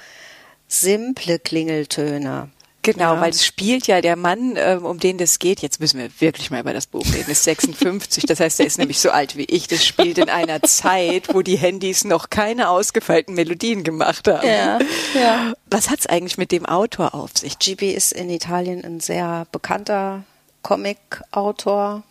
simple 0.67 1.39
Klingeltöne. 1.39 2.49
Genau, 2.93 3.15
ja. 3.15 3.21
weil 3.21 3.31
es 3.31 3.45
spielt 3.45 3.85
ja 3.87 3.99
der 3.99 4.15
Mann, 4.15 4.53
ähm, 4.55 4.85
um 4.85 4.97
den 4.97 5.17
das 5.17 5.39
geht. 5.39 5.61
Jetzt 5.61 5.81
müssen 5.81 5.99
wir 5.99 6.09
wirklich 6.19 6.51
mal 6.51 6.61
über 6.61 6.71
das 6.71 6.85
Buch 6.85 7.05
reden. 7.13 7.29
Ist 7.29 7.43
56, 7.43 8.25
das 8.25 8.39
heißt, 8.39 8.61
er 8.61 8.65
ist 8.65 8.77
nämlich 8.77 8.99
so 8.99 9.09
alt 9.11 9.35
wie 9.35 9.43
ich. 9.43 9.67
Das 9.67 9.85
spielt 9.85 10.17
in 10.17 10.29
einer 10.29 10.61
Zeit, 10.61 11.33
wo 11.33 11.41
die 11.41 11.57
Handys 11.57 12.05
noch 12.05 12.29
keine 12.29 12.69
ausgefeilten 12.69 13.35
Melodien 13.35 13.83
gemacht 13.83 14.29
haben. 14.29 14.47
Ja, 14.47 14.79
ja. 15.19 15.53
Was 15.69 15.89
hat's 15.89 16.07
eigentlich 16.07 16.37
mit 16.37 16.53
dem 16.53 16.65
Autor 16.65 17.13
auf 17.13 17.31
sich? 17.35 17.59
GB 17.59 17.91
ist 17.91 18.13
in 18.13 18.29
Italien 18.29 18.85
ein 18.85 19.01
sehr 19.01 19.47
bekannter 19.51 20.23
Comic-Autor, 20.61 22.03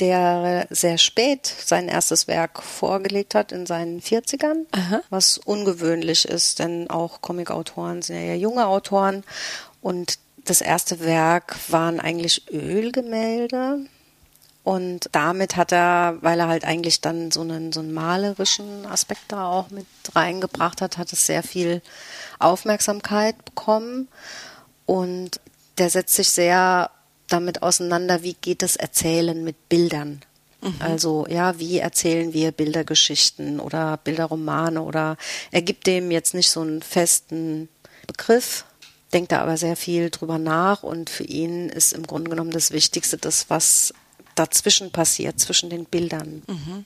der 0.00 0.66
sehr 0.70 0.98
spät 0.98 1.46
sein 1.46 1.88
erstes 1.88 2.26
Werk 2.26 2.62
vorgelegt 2.62 3.34
hat 3.34 3.52
in 3.52 3.66
seinen 3.66 4.00
40ern, 4.00 4.66
Aha. 4.72 5.00
was 5.10 5.38
ungewöhnlich 5.38 6.26
ist, 6.26 6.58
denn 6.58 6.90
auch 6.90 7.20
Comicautoren 7.20 8.02
sind 8.02 8.26
ja 8.26 8.34
junge 8.34 8.66
Autoren. 8.66 9.22
Und 9.80 10.18
das 10.44 10.60
erste 10.60 11.00
Werk 11.00 11.56
waren 11.68 12.00
eigentlich 12.00 12.50
Ölgemälde. 12.50 13.86
Und 14.64 15.10
damit 15.12 15.56
hat 15.56 15.72
er, 15.72 16.18
weil 16.22 16.40
er 16.40 16.48
halt 16.48 16.64
eigentlich 16.64 17.00
dann 17.00 17.30
so 17.30 17.42
einen, 17.42 17.70
so 17.70 17.80
einen 17.80 17.92
malerischen 17.92 18.86
Aspekt 18.86 19.24
da 19.28 19.46
auch 19.46 19.70
mit 19.70 19.86
reingebracht 20.14 20.80
hat, 20.80 20.96
hat 20.96 21.12
es 21.12 21.26
sehr 21.26 21.42
viel 21.42 21.82
Aufmerksamkeit 22.38 23.44
bekommen. 23.44 24.08
Und 24.86 25.40
der 25.78 25.90
setzt 25.90 26.14
sich 26.14 26.30
sehr 26.30 26.90
damit 27.28 27.62
auseinander, 27.62 28.22
wie 28.22 28.34
geht 28.34 28.62
das 28.62 28.76
Erzählen 28.76 29.42
mit 29.44 29.68
Bildern. 29.68 30.20
Mhm. 30.60 30.74
Also 30.80 31.26
ja, 31.28 31.58
wie 31.58 31.78
erzählen 31.78 32.32
wir 32.32 32.52
Bildergeschichten 32.52 33.60
oder 33.60 33.98
Bilderromane 33.98 34.82
oder 34.82 35.16
er 35.50 35.62
gibt 35.62 35.86
dem 35.86 36.10
jetzt 36.10 36.34
nicht 36.34 36.50
so 36.50 36.60
einen 36.60 36.82
festen 36.82 37.68
Begriff, 38.06 38.64
denkt 39.12 39.32
da 39.32 39.40
aber 39.40 39.56
sehr 39.56 39.76
viel 39.76 40.10
drüber 40.10 40.38
nach 40.38 40.82
und 40.82 41.10
für 41.10 41.24
ihn 41.24 41.68
ist 41.68 41.92
im 41.92 42.06
Grunde 42.06 42.30
genommen 42.30 42.50
das 42.50 42.70
Wichtigste 42.70 43.16
das, 43.16 43.48
was 43.48 43.94
dazwischen 44.34 44.90
passiert, 44.90 45.38
zwischen 45.38 45.70
den 45.70 45.84
Bildern. 45.84 46.42
Mhm. 46.46 46.84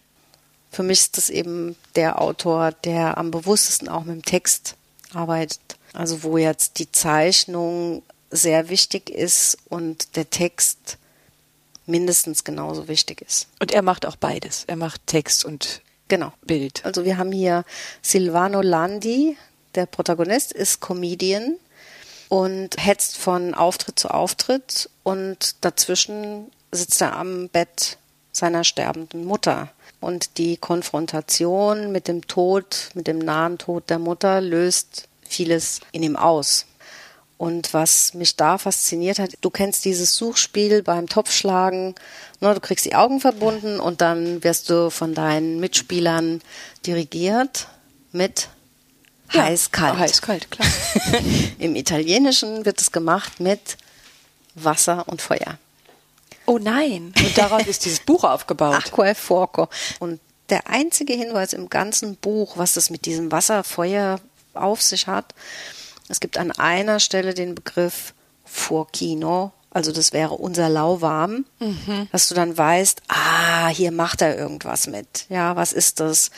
Für 0.70 0.83
mich 0.83 1.01
ist 1.01 1.16
das 1.16 1.31
eben 1.31 1.77
der 1.94 2.20
Autor, 2.20 2.72
der 2.72 3.16
am 3.16 3.31
bewusstesten 3.31 3.88
auch 3.88 4.05
mit 4.05 4.16
dem 4.16 4.24
Text 4.24 4.77
arbeitet. 5.14 5.61
Also 5.94 6.22
wo 6.22 6.37
jetzt 6.37 6.79
die 6.79 6.92
Zeichnung 6.92 8.03
sehr 8.30 8.68
wichtig 8.68 9.10
ist 9.10 9.58
und 9.68 10.16
der 10.16 10.30
Text 10.30 10.98
mindestens 11.86 12.44
genauso 12.44 12.88
wichtig 12.88 13.22
ist. 13.22 13.48
Und 13.60 13.72
er 13.72 13.82
macht 13.82 14.06
auch 14.06 14.16
beides. 14.16 14.64
Er 14.66 14.76
macht 14.76 15.06
Text 15.06 15.44
und 15.44 15.80
genau. 16.08 16.32
Bild. 16.42 16.84
Also 16.84 17.04
wir 17.04 17.16
haben 17.16 17.32
hier 17.32 17.64
Silvano 18.02 18.60
Landi, 18.60 19.36
der 19.74 19.86
Protagonist 19.86 20.52
ist 20.52 20.80
Comedian 20.80 21.56
und 22.28 22.76
hetzt 22.78 23.16
von 23.16 23.54
Auftritt 23.54 23.98
zu 23.98 24.10
Auftritt 24.10 24.90
und 25.02 25.56
dazwischen 25.62 26.50
sitzt 26.72 27.00
er 27.00 27.16
am 27.16 27.48
Bett 27.48 27.98
seiner 28.32 28.64
sterbenden 28.64 29.24
Mutter. 29.24 29.70
Und 30.00 30.38
die 30.38 30.56
Konfrontation 30.56 31.90
mit 31.90 32.06
dem 32.06 32.26
Tod, 32.26 32.90
mit 32.94 33.06
dem 33.06 33.18
nahen 33.18 33.58
Tod 33.58 33.90
der 33.90 33.98
Mutter 33.98 34.40
löst 34.40 35.08
vieles 35.22 35.80
in 35.90 36.02
ihm 36.02 36.16
aus. 36.16 36.66
Und 37.38 37.72
was 37.72 38.14
mich 38.14 38.35
da 38.35 38.59
fasziniert 38.59 39.20
hat, 39.20 39.31
du 39.40 39.51
kennst 39.51 39.85
dieses 39.85 40.16
Suchspiel 40.16 40.83
beim 40.83 41.09
Topfschlagen. 41.09 41.94
Ne, 42.40 42.53
du 42.53 42.61
kriegst 42.61 42.85
die 42.85 42.96
Augen 42.96 43.20
verbunden 43.20 43.79
und 43.79 44.01
dann 44.01 44.42
wirst 44.42 44.68
du 44.70 44.90
von 44.90 45.14
deinen 45.14 45.61
Mitspielern 45.61 46.42
dirigiert 46.85 47.68
mit 48.11 48.48
ja, 49.33 49.44
heiß-kalt. 49.44 49.98
Heiß-kalt, 49.98 50.51
klar. 50.51 50.68
Im 51.59 51.77
Italienischen 51.77 52.64
wird 52.64 52.81
es 52.81 52.90
gemacht 52.90 53.38
mit 53.38 53.77
Wasser 54.57 55.05
und 55.07 55.22
Feuer. 55.22 55.59
Oh 56.46 56.59
nein. 56.59 57.12
Und 57.16 57.38
darauf 57.38 57.66
ist 57.68 57.85
dieses 57.85 58.01
Buch 58.01 58.24
aufgebaut. 58.24 58.74
Acqua 58.74 59.09
e 59.09 59.14
Fuoco. 59.14 59.68
Und 60.01 60.18
der 60.48 60.68
einzige 60.68 61.12
Hinweis 61.12 61.53
im 61.53 61.68
ganzen 61.68 62.16
Buch, 62.16 62.57
was 62.57 62.74
das 62.74 62.90
mit 62.90 63.05
diesem 63.05 63.31
Wasser, 63.31 63.62
Feuer 63.62 64.18
auf 64.55 64.83
sich 64.83 65.07
hat, 65.07 65.35
es 66.09 66.21
gibt 66.21 66.38
an 66.38 66.53
einer 66.53 67.01
Stelle 67.01 67.35
den 67.35 67.55
Begriff 67.55 68.14
Fuochino, 68.44 69.53
also 69.71 69.92
das 69.92 70.12
wäre 70.12 70.35
unser 70.35 70.68
Lauwarm, 70.68 71.44
mhm. 71.61 72.09
dass 72.11 72.29
du 72.29 72.35
dann 72.35 72.57
weißt, 72.57 73.03
ah, 73.09 73.68
hier 73.68 73.92
macht 73.92 74.23
er 74.23 74.37
irgendwas 74.37 74.87
mit. 74.87 75.27
Ja, 75.29 75.57
was 75.57 75.73
ist 75.73 76.01
das? 76.01 76.31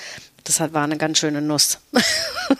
Das 0.44 0.60
war 0.60 0.82
eine 0.82 0.96
ganz 0.96 1.18
schöne 1.18 1.40
Nuss. 1.42 1.78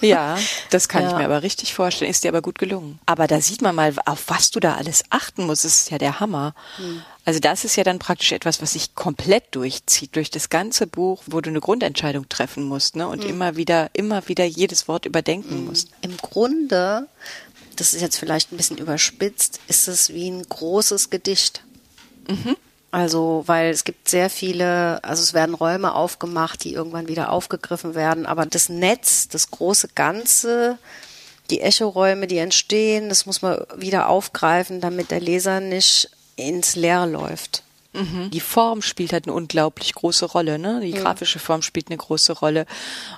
Ja, 0.00 0.38
das 0.70 0.88
kann 0.88 1.02
Ja. 1.02 1.10
ich 1.10 1.16
mir 1.16 1.24
aber 1.24 1.42
richtig 1.42 1.74
vorstellen. 1.74 2.12
Ist 2.12 2.22
dir 2.22 2.28
aber 2.28 2.42
gut 2.42 2.58
gelungen. 2.60 3.00
Aber 3.06 3.26
da 3.26 3.40
sieht 3.40 3.60
man 3.60 3.74
mal, 3.74 3.92
auf 4.06 4.22
was 4.28 4.52
du 4.52 4.60
da 4.60 4.76
alles 4.76 5.02
achten 5.10 5.46
musst. 5.46 5.64
Das 5.64 5.80
ist 5.80 5.90
ja 5.90 5.98
der 5.98 6.20
Hammer. 6.20 6.54
Hm. 6.76 7.02
Also 7.24 7.40
das 7.40 7.64
ist 7.64 7.74
ja 7.74 7.82
dann 7.82 7.98
praktisch 7.98 8.30
etwas, 8.30 8.62
was 8.62 8.74
sich 8.74 8.94
komplett 8.94 9.52
durchzieht, 9.52 10.14
durch 10.14 10.30
das 10.30 10.48
ganze 10.48 10.86
Buch, 10.86 11.24
wo 11.26 11.40
du 11.40 11.50
eine 11.50 11.58
Grundentscheidung 11.60 12.28
treffen 12.28 12.62
musst, 12.64 12.94
ne? 12.94 13.02
Hm. 13.02 13.10
Und 13.10 13.24
immer 13.24 13.56
wieder, 13.56 13.90
immer 13.92 14.28
wieder 14.28 14.44
jedes 14.44 14.86
Wort 14.86 15.06
überdenken 15.06 15.64
musst. 15.64 15.88
Im 16.02 16.16
Grunde, 16.18 17.08
das 17.74 17.92
ist 17.92 18.00
jetzt 18.00 18.16
vielleicht 18.16 18.52
ein 18.52 18.56
bisschen 18.58 18.78
überspitzt, 18.78 19.58
ist 19.66 19.88
es 19.88 20.10
wie 20.10 20.30
ein 20.30 20.44
großes 20.48 21.10
Gedicht. 21.10 21.64
Also, 22.92 23.44
weil 23.46 23.70
es 23.70 23.85
gibt 23.85 24.09
sehr 24.09 24.29
viele, 24.31 25.03
also 25.05 25.22
es 25.22 25.33
werden 25.33 25.55
Räume 25.55 25.94
aufgemacht, 25.94 26.64
die 26.64 26.74
irgendwann 26.74 27.07
wieder 27.07 27.31
aufgegriffen 27.31 27.94
werden, 27.94 28.26
aber 28.26 28.46
das 28.46 28.68
Netz, 28.68 29.29
das 29.29 29.53
große 29.53 29.90
Ganze, 29.94 30.76
die 31.50 31.61
Echoräume, 31.61 32.26
die 32.26 32.38
entstehen, 32.38 33.09
das 33.09 33.26
muss 33.26 33.42
man 33.42 33.64
wieder 33.76 34.09
aufgreifen, 34.09 34.81
damit 34.81 35.12
der 35.12 35.20
Leser 35.20 35.61
nicht 35.61 36.11
ins 36.35 36.74
Leere 36.74 37.07
läuft. 37.07 37.62
Mhm. 37.92 38.31
Die 38.31 38.40
Form 38.40 38.83
spielt 38.83 39.12
halt 39.12 39.26
eine 39.26 39.35
unglaublich 39.35 39.94
große 39.94 40.26
Rolle, 40.26 40.59
ne? 40.59 40.81
Die 40.81 40.92
grafische 40.92 41.40
Form 41.40 41.62
spielt 41.62 41.88
eine 41.88 41.96
große 41.96 42.33
Rolle. 42.35 42.66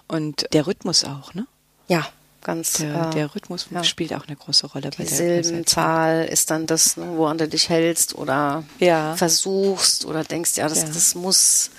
Und 0.08 0.46
der 0.52 0.66
Rhythmus 0.66 1.04
auch, 1.04 1.34
ne? 1.34 1.46
Ja, 1.88 2.06
ganz. 2.42 2.74
Der, 2.74 3.08
äh, 3.08 3.10
der 3.14 3.34
Rhythmus 3.34 3.66
ja. 3.70 3.82
spielt 3.84 4.12
auch 4.14 4.26
eine 4.26 4.36
große 4.36 4.66
Rolle 4.68 4.90
Die 4.90 4.98
bei 4.98 5.04
der. 5.04 5.16
Silbenzahl 5.16 6.24
ist 6.26 6.50
dann 6.50 6.66
das, 6.66 6.96
ne, 6.96 7.06
woran 7.16 7.38
du 7.38 7.48
dich 7.48 7.68
hältst 7.68 8.14
oder 8.14 8.64
Ja. 8.78 9.16
versuchst 9.16 10.04
oder 10.04 10.24
denkst, 10.24 10.56
ja, 10.56 10.68
das, 10.68 10.82
Ja. 10.82 10.88
das 10.88 11.14
muss, 11.14 11.70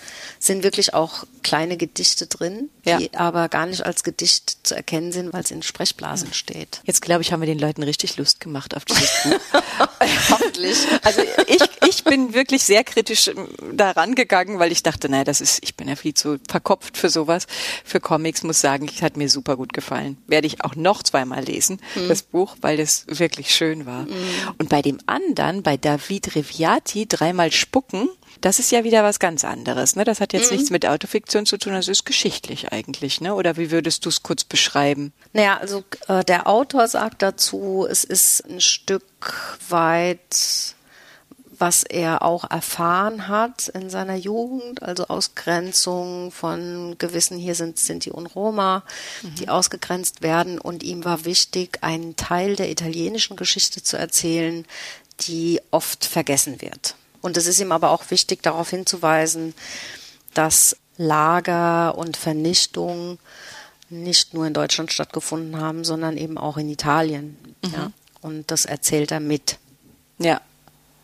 sind 0.45 0.63
wirklich 0.63 0.93
auch 0.93 1.23
kleine 1.41 1.77
Gedichte 1.77 2.27
drin, 2.27 2.69
Ja. 2.86 2.97
die 2.97 3.13
aber 3.13 3.47
gar 3.49 3.65
nicht 3.65 3.86
als 3.86 4.03
Gedicht 4.03 4.58
zu 4.67 4.75
erkennen 4.75 5.12
sind, 5.12 5.32
weil 5.34 5.43
es 5.43 5.51
in 5.51 5.63
Sprechblasen 5.63 6.34
steht. 6.34 6.82
Jetzt 6.86 7.01
glaube 7.01 7.21
ich, 7.21 7.32
haben 7.32 7.39
wir 7.41 7.47
den 7.47 7.60
Leuten 7.60 7.84
richtig 7.84 8.17
Lust 8.17 8.39
gemacht 8.41 8.75
auf 8.75 8.84
dieses 8.86 9.10
Buch. 9.23 9.39
Hoffentlich. 10.29 10.77
Also 11.01 11.21
ich, 11.47 11.62
ich 11.88 12.03
bin 12.03 12.34
wirklich 12.34 12.63
sehr 12.63 12.84
kritisch 12.84 13.29
ähm, 13.29 13.47
daran 13.77 14.15
gegangen, 14.15 14.60
weil 14.60 14.71
ich 14.71 14.84
dachte, 14.84 15.10
naja, 15.10 15.23
das 15.23 15.41
ist, 15.41 15.60
ich 15.63 15.75
bin 15.75 15.88
ja 15.88 15.95
viel 15.95 16.13
zu 16.13 16.38
verkopft 16.47 16.97
für 16.97 17.10
sowas, 17.10 17.47
für 17.86 17.99
Comics, 17.99 18.43
muss 18.43 18.62
sagen, 18.62 18.89
es 18.93 19.01
hat 19.01 19.17
mir 19.17 19.29
super 19.29 19.56
gut 19.58 19.73
gefallen. 19.73 20.17
Werde 20.27 20.47
ich 20.47 20.63
auch 20.63 20.75
noch 20.75 21.03
zweimal 21.03 21.43
lesen, 21.43 21.79
das 22.08 22.21
Buch, 22.21 22.56
weil 22.62 22.77
das 22.77 23.06
wirklich 23.08 23.53
schön 23.53 23.86
war. 23.86 24.08
Und 24.58 24.69
bei 24.69 24.82
dem 24.82 24.99
anderen, 25.06 25.63
bei 25.63 25.77
David 25.77 26.36
Riviati, 26.36 27.08
dreimal 27.08 27.51
spucken, 27.51 28.10
das 28.43 28.60
ist 28.60 28.71
ja 28.71 28.84
wieder 28.84 29.06
was 29.06 29.19
ganz 29.19 29.45
anderes. 29.45 29.95
Ne? 29.95 30.03
Das 30.03 30.19
hat 30.19 30.34
jetzt 30.34 30.51
nichts 30.51 30.69
mit 30.69 30.86
Autofiktion 30.86 31.45
zu 31.45 31.58
tun, 31.58 31.71
das 31.71 31.88
ist 31.88 32.06
geschichtlich 32.06 32.73
eigentlich. 32.73 33.21
Ne? 33.21 33.34
Oder 33.34 33.56
wie 33.56 33.71
würdest 33.71 34.03
du 34.03 34.10
es 34.10 34.21
kurz 34.21 34.43
beschreiben? 34.43 35.13
Naja, 35.32 35.58
also 35.58 35.86
äh, 36.10 36.25
der 36.25 36.45
Autor 36.45 36.89
sagt 36.89 37.21
dazu, 37.21 37.88
es 37.89 38.03
ist 38.03 38.41
ein 38.49 38.60
Stück 38.60 39.58
weit, 39.69 40.75
was 41.58 41.84
er 41.84 42.21
auch 42.21 42.51
erfahren 42.51 43.29
hat 43.29 43.69
in 43.69 43.89
seiner 43.89 44.15
Jugend, 44.15 44.84
also 44.84 45.08
Ausgrenzung 45.08 46.32
von 46.32 46.97
gewissen, 46.97 47.38
hier 47.38 47.56
sind 47.56 47.79
Sinti 47.79 48.12
und 48.12 48.25
Roma, 48.25 48.84
die 49.39 49.47
ausgegrenzt 49.47 50.21
werden. 50.21 50.60
Und 50.60 50.84
ihm 50.84 51.06
war 51.06 51.23
wichtig, 51.23 51.77
einen 51.79 52.17
Teil 52.17 52.58
der 52.58 52.69
italienischen 52.69 53.38
Geschichte 53.38 53.82
zu 53.82 53.95
erzählen, 53.95 54.65
die 55.21 55.62
oft 55.71 56.03
vergessen 56.03 56.62
wird. 56.62 56.95
Und 57.23 57.38
es 57.38 57.47
ist 57.47 57.59
ihm 57.59 57.71
aber 57.71 57.89
auch 57.89 58.12
wichtig, 58.12 58.43
darauf 58.43 58.69
hinzuweisen, 58.69 59.55
dass 60.36 60.77
Lager 60.97 61.97
und 61.97 62.17
Vernichtung 62.17 63.17
nicht 63.89 64.33
nur 64.33 64.45
in 64.45 64.53
Deutschland 64.53 64.91
stattgefunden 64.91 65.59
haben, 65.59 65.83
sondern 65.83 66.17
eben 66.17 66.38
auch 66.38 66.57
in 66.57 66.69
Italien. 66.69 67.38
Ja? 67.63 67.91
Und 68.21 68.51
das 68.51 68.65
erzählt 68.65 69.12
er 69.12 69.19
mit. 69.19 69.57
Ja. 70.19 70.41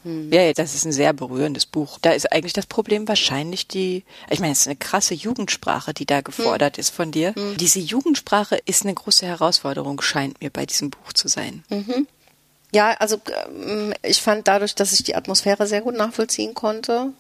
Ja, 0.06 0.42
ja, 0.42 0.54
das 0.54 0.76
ist 0.76 0.86
ein 0.86 0.94
sehr 0.94 1.12
berührendes 1.12 1.66
Buch. 1.66 2.00
Da 2.02 2.12
ist 2.12 2.32
eigentlich 2.32 2.54
das 2.54 2.66
Problem 2.66 3.08
wahrscheinlich 3.08 3.68
die, 3.68 4.06
ich 4.30 4.40
meine, 4.40 4.54
es 4.54 4.62
ist 4.62 4.68
eine 4.68 4.78
krasse 4.78 5.14
Jugendsprache, 5.14 5.94
die 5.94 6.06
da 6.06 6.22
gefordert 6.22 6.78
ist 6.78 6.90
von 6.90 7.12
dir. 7.12 7.34
Diese 7.58 7.80
Jugendsprache 7.80 8.58
ist 8.66 8.84
eine 8.84 8.94
große 8.94 9.26
Herausforderung, 9.26 10.00
scheint 10.02 10.42
mir 10.42 10.50
bei 10.52 10.66
diesem 10.66 10.90
Buch 10.90 11.12
zu 11.14 11.28
sein. 11.28 11.64
Ja, 12.72 12.92
also 13.00 13.20
ähm, 13.48 13.94
ich 14.04 14.22
fand 14.22 14.48
dadurch, 14.48 14.76
dass 14.76 14.94
ich 14.94 15.04
die 15.04 15.16
Atmosphäre 15.16 15.66
sehr 15.68 15.82
gut 15.82 15.96
nachvollziehen 15.96 16.54
konnte 16.54 17.12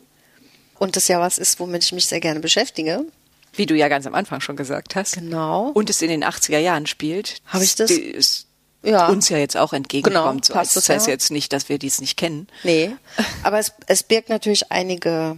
und 0.77 0.95
das 0.95 1.07
ja 1.07 1.19
was 1.19 1.37
ist, 1.37 1.59
womit 1.59 1.83
ich 1.83 1.91
mich 1.91 2.05
sehr 2.05 2.19
gerne 2.19 2.39
beschäftige. 2.39 3.05
Wie 3.53 3.65
du 3.65 3.75
ja 3.75 3.87
ganz 3.87 4.05
am 4.05 4.13
Anfang 4.13 4.41
schon 4.41 4.55
gesagt 4.55 4.95
hast. 4.95 5.15
Genau. 5.15 5.69
Und 5.69 5.89
es 5.89 6.01
in 6.03 6.09
den 6.09 6.23
80er 6.23 6.59
Jahren 6.59 6.85
spielt. 6.85 7.41
Hab 7.47 7.61
ich 7.63 7.75
das? 7.75 7.89
Ist 7.89 8.45
Ja. 8.83 9.07
uns 9.07 9.27
ja 9.29 9.37
jetzt 9.37 9.57
auch 9.57 9.73
entgegenkommt. 9.73 10.15
Genau, 10.45 10.45
so. 10.45 10.53
passt 10.53 10.75
Das 10.75 10.85
das 10.85 10.95
heißt 10.95 11.07
ja. 11.07 11.13
jetzt 11.13 11.31
nicht, 11.31 11.51
dass 11.51 11.67
wir 11.67 11.79
dies 11.79 11.99
nicht 11.99 12.15
kennen. 12.15 12.47
Nee, 12.63 12.91
aber 13.43 13.57
es, 13.57 13.73
es 13.87 14.03
birgt 14.03 14.29
natürlich 14.29 14.71
einige 14.71 15.37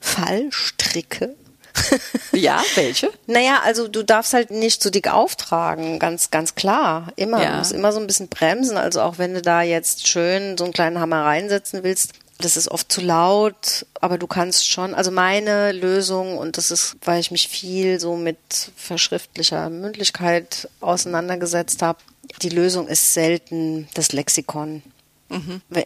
Fallstricke. 0.00 1.34
Ja, 2.32 2.62
welche? 2.76 3.10
Naja, 3.26 3.60
also 3.64 3.88
du 3.88 4.02
darfst 4.02 4.34
halt 4.34 4.50
nicht 4.50 4.82
zu 4.82 4.90
dick 4.90 5.12
auftragen, 5.12 5.98
ganz, 5.98 6.30
ganz 6.30 6.54
klar. 6.54 7.12
Immer. 7.16 7.42
Ja. 7.42 7.50
Du 7.50 7.58
musst 7.58 7.72
immer 7.72 7.92
so 7.92 8.00
ein 8.00 8.06
bisschen 8.06 8.28
bremsen. 8.28 8.76
Also 8.76 9.00
auch 9.02 9.18
wenn 9.18 9.34
du 9.34 9.42
da 9.42 9.62
jetzt 9.62 10.06
schön 10.06 10.56
so 10.56 10.64
einen 10.64 10.72
kleinen 10.72 11.00
Hammer 11.00 11.24
reinsetzen 11.24 11.82
willst, 11.82 12.12
das 12.38 12.56
ist 12.56 12.68
oft 12.68 12.90
zu 12.90 13.00
laut, 13.00 13.84
aber 14.00 14.16
du 14.16 14.26
kannst 14.26 14.66
schon, 14.68 14.94
also 14.94 15.10
meine 15.10 15.72
Lösung, 15.72 16.38
und 16.38 16.56
das 16.56 16.70
ist, 16.70 16.96
weil 17.04 17.20
ich 17.20 17.30
mich 17.30 17.48
viel 17.48 18.00
so 18.00 18.16
mit 18.16 18.38
verschriftlicher 18.76 19.68
Mündlichkeit 19.68 20.68
auseinandergesetzt 20.80 21.82
habe, 21.82 21.98
die 22.42 22.48
Lösung 22.48 22.88
ist 22.88 23.12
selten 23.12 23.88
das 23.94 24.12
Lexikon 24.12 24.82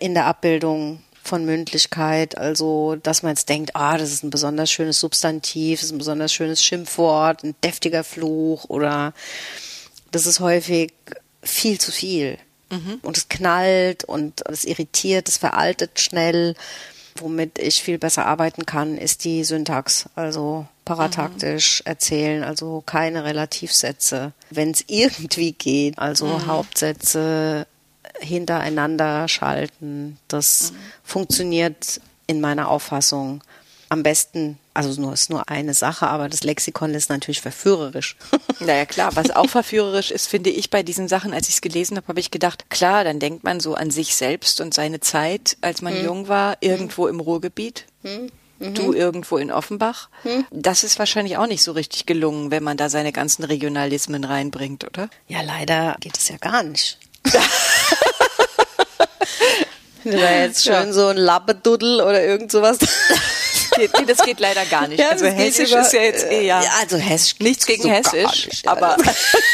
in 0.00 0.14
der 0.14 0.26
Abbildung 0.26 1.02
von 1.24 1.44
Mündlichkeit, 1.44 2.38
also 2.38 2.96
dass 2.96 3.22
man 3.22 3.30
jetzt 3.30 3.48
denkt, 3.48 3.74
ah, 3.74 3.96
das 3.98 4.12
ist 4.12 4.22
ein 4.22 4.30
besonders 4.30 4.70
schönes 4.70 5.00
Substantiv, 5.00 5.80
das 5.80 5.86
ist 5.86 5.92
ein 5.92 5.98
besonders 5.98 6.32
schönes 6.32 6.62
Schimpfwort, 6.62 7.42
ein 7.42 7.54
deftiger 7.64 8.04
Fluch 8.04 8.64
oder 8.68 9.14
das 10.10 10.26
ist 10.26 10.40
häufig 10.40 10.92
viel 11.42 11.80
zu 11.80 11.92
viel. 11.92 12.38
Und 13.02 13.16
es 13.16 13.28
knallt 13.28 14.04
und 14.04 14.42
es 14.48 14.64
irritiert, 14.64 15.28
es 15.28 15.36
veraltet 15.36 16.00
schnell. 16.00 16.54
Womit 17.16 17.60
ich 17.60 17.80
viel 17.80 17.98
besser 17.98 18.26
arbeiten 18.26 18.66
kann, 18.66 18.98
ist 18.98 19.22
die 19.22 19.44
Syntax, 19.44 20.08
also 20.16 20.66
parataktisch 20.84 21.80
erzählen, 21.84 22.42
also 22.42 22.82
keine 22.84 23.22
Relativsätze. 23.22 24.32
Wenn 24.50 24.72
es 24.72 24.84
irgendwie 24.88 25.52
geht, 25.52 25.98
also 25.98 26.46
Hauptsätze 26.46 27.68
hintereinander 28.20 29.28
schalten, 29.28 30.18
das 30.28 30.72
funktioniert 31.02 32.00
in 32.26 32.40
meiner 32.40 32.68
Auffassung 32.68 33.42
am 33.88 34.02
besten. 34.02 34.58
Also 34.72 35.00
nur 35.00 35.12
ist 35.12 35.30
nur 35.30 35.48
eine 35.48 35.72
Sache, 35.72 36.08
aber 36.08 36.28
das 36.28 36.42
Lexikon 36.42 36.94
ist 36.94 37.10
natürlich 37.10 37.40
verführerisch. 37.40 38.16
Naja, 38.60 38.86
klar. 38.86 39.14
Was 39.16 39.30
auch 39.30 39.48
verführerisch 39.50 40.12
ist, 40.12 40.28
finde 40.28 40.48
ich 40.48 40.70
bei 40.70 40.84
diesen 40.84 41.08
Sachen, 41.08 41.34
als 41.34 41.48
ich 41.48 41.56
es 41.56 41.60
gelesen 41.60 41.96
habe, 41.96 42.06
habe 42.06 42.20
ich 42.20 42.30
gedacht, 42.30 42.70
klar, 42.70 43.02
dann 43.02 43.18
denkt 43.18 43.42
man 43.42 43.58
so 43.58 43.74
an 43.74 43.90
sich 43.90 44.14
selbst 44.14 44.60
und 44.60 44.72
seine 44.72 45.00
Zeit, 45.00 45.56
als 45.60 45.82
man 45.82 46.02
jung 46.02 46.28
war, 46.28 46.56
irgendwo 46.60 47.08
im 47.08 47.18
Ruhrgebiet. 47.18 47.84
Du 48.60 48.92
irgendwo 48.94 49.36
in 49.38 49.50
Offenbach. 49.50 50.08
Das 50.52 50.84
ist 50.84 50.98
wahrscheinlich 51.00 51.36
auch 51.36 51.48
nicht 51.48 51.64
so 51.64 51.72
richtig 51.72 52.06
gelungen, 52.06 52.52
wenn 52.52 52.62
man 52.62 52.76
da 52.76 52.88
seine 52.88 53.12
ganzen 53.12 53.42
Regionalismen 53.44 54.22
reinbringt, 54.24 54.84
oder? 54.84 55.10
Ja, 55.26 55.42
leider 55.42 55.96
geht 56.00 56.16
es 56.16 56.28
ja 56.28 56.36
gar 56.36 56.62
nicht. 56.62 56.98
Wenn 60.04 60.12
du 60.12 60.18
da 60.18 60.30
jetzt 60.40 60.62
schön 60.64 60.72
Ja. 60.74 60.92
so 60.92 61.06
ein 61.08 61.16
Labbeduddel 61.16 62.00
oder 62.00 62.22
irgend 62.22 62.52
sowas. 62.52 62.78
Geht, 63.76 63.90
nee, 63.98 64.04
das 64.06 64.18
geht 64.18 64.38
leider 64.38 64.64
gar 64.66 64.86
nicht. 64.86 65.00
Ja, 65.00 65.08
also 65.08 65.24
das 65.24 65.34
Hessisch 65.34 65.72
über- 65.72 65.80
ist 65.80 65.92
ja 65.92 66.02
jetzt 66.02 66.24
eh 66.30 66.46
ja. 66.46 66.62
Ja, 66.62 66.70
also 66.80 66.96
Hessisch. 66.96 67.40
Nichts 67.40 67.66
gegen 67.66 67.82
so 67.82 67.90
Hessisch, 67.90 68.46
nicht. 68.46 68.68
aber 68.68 68.96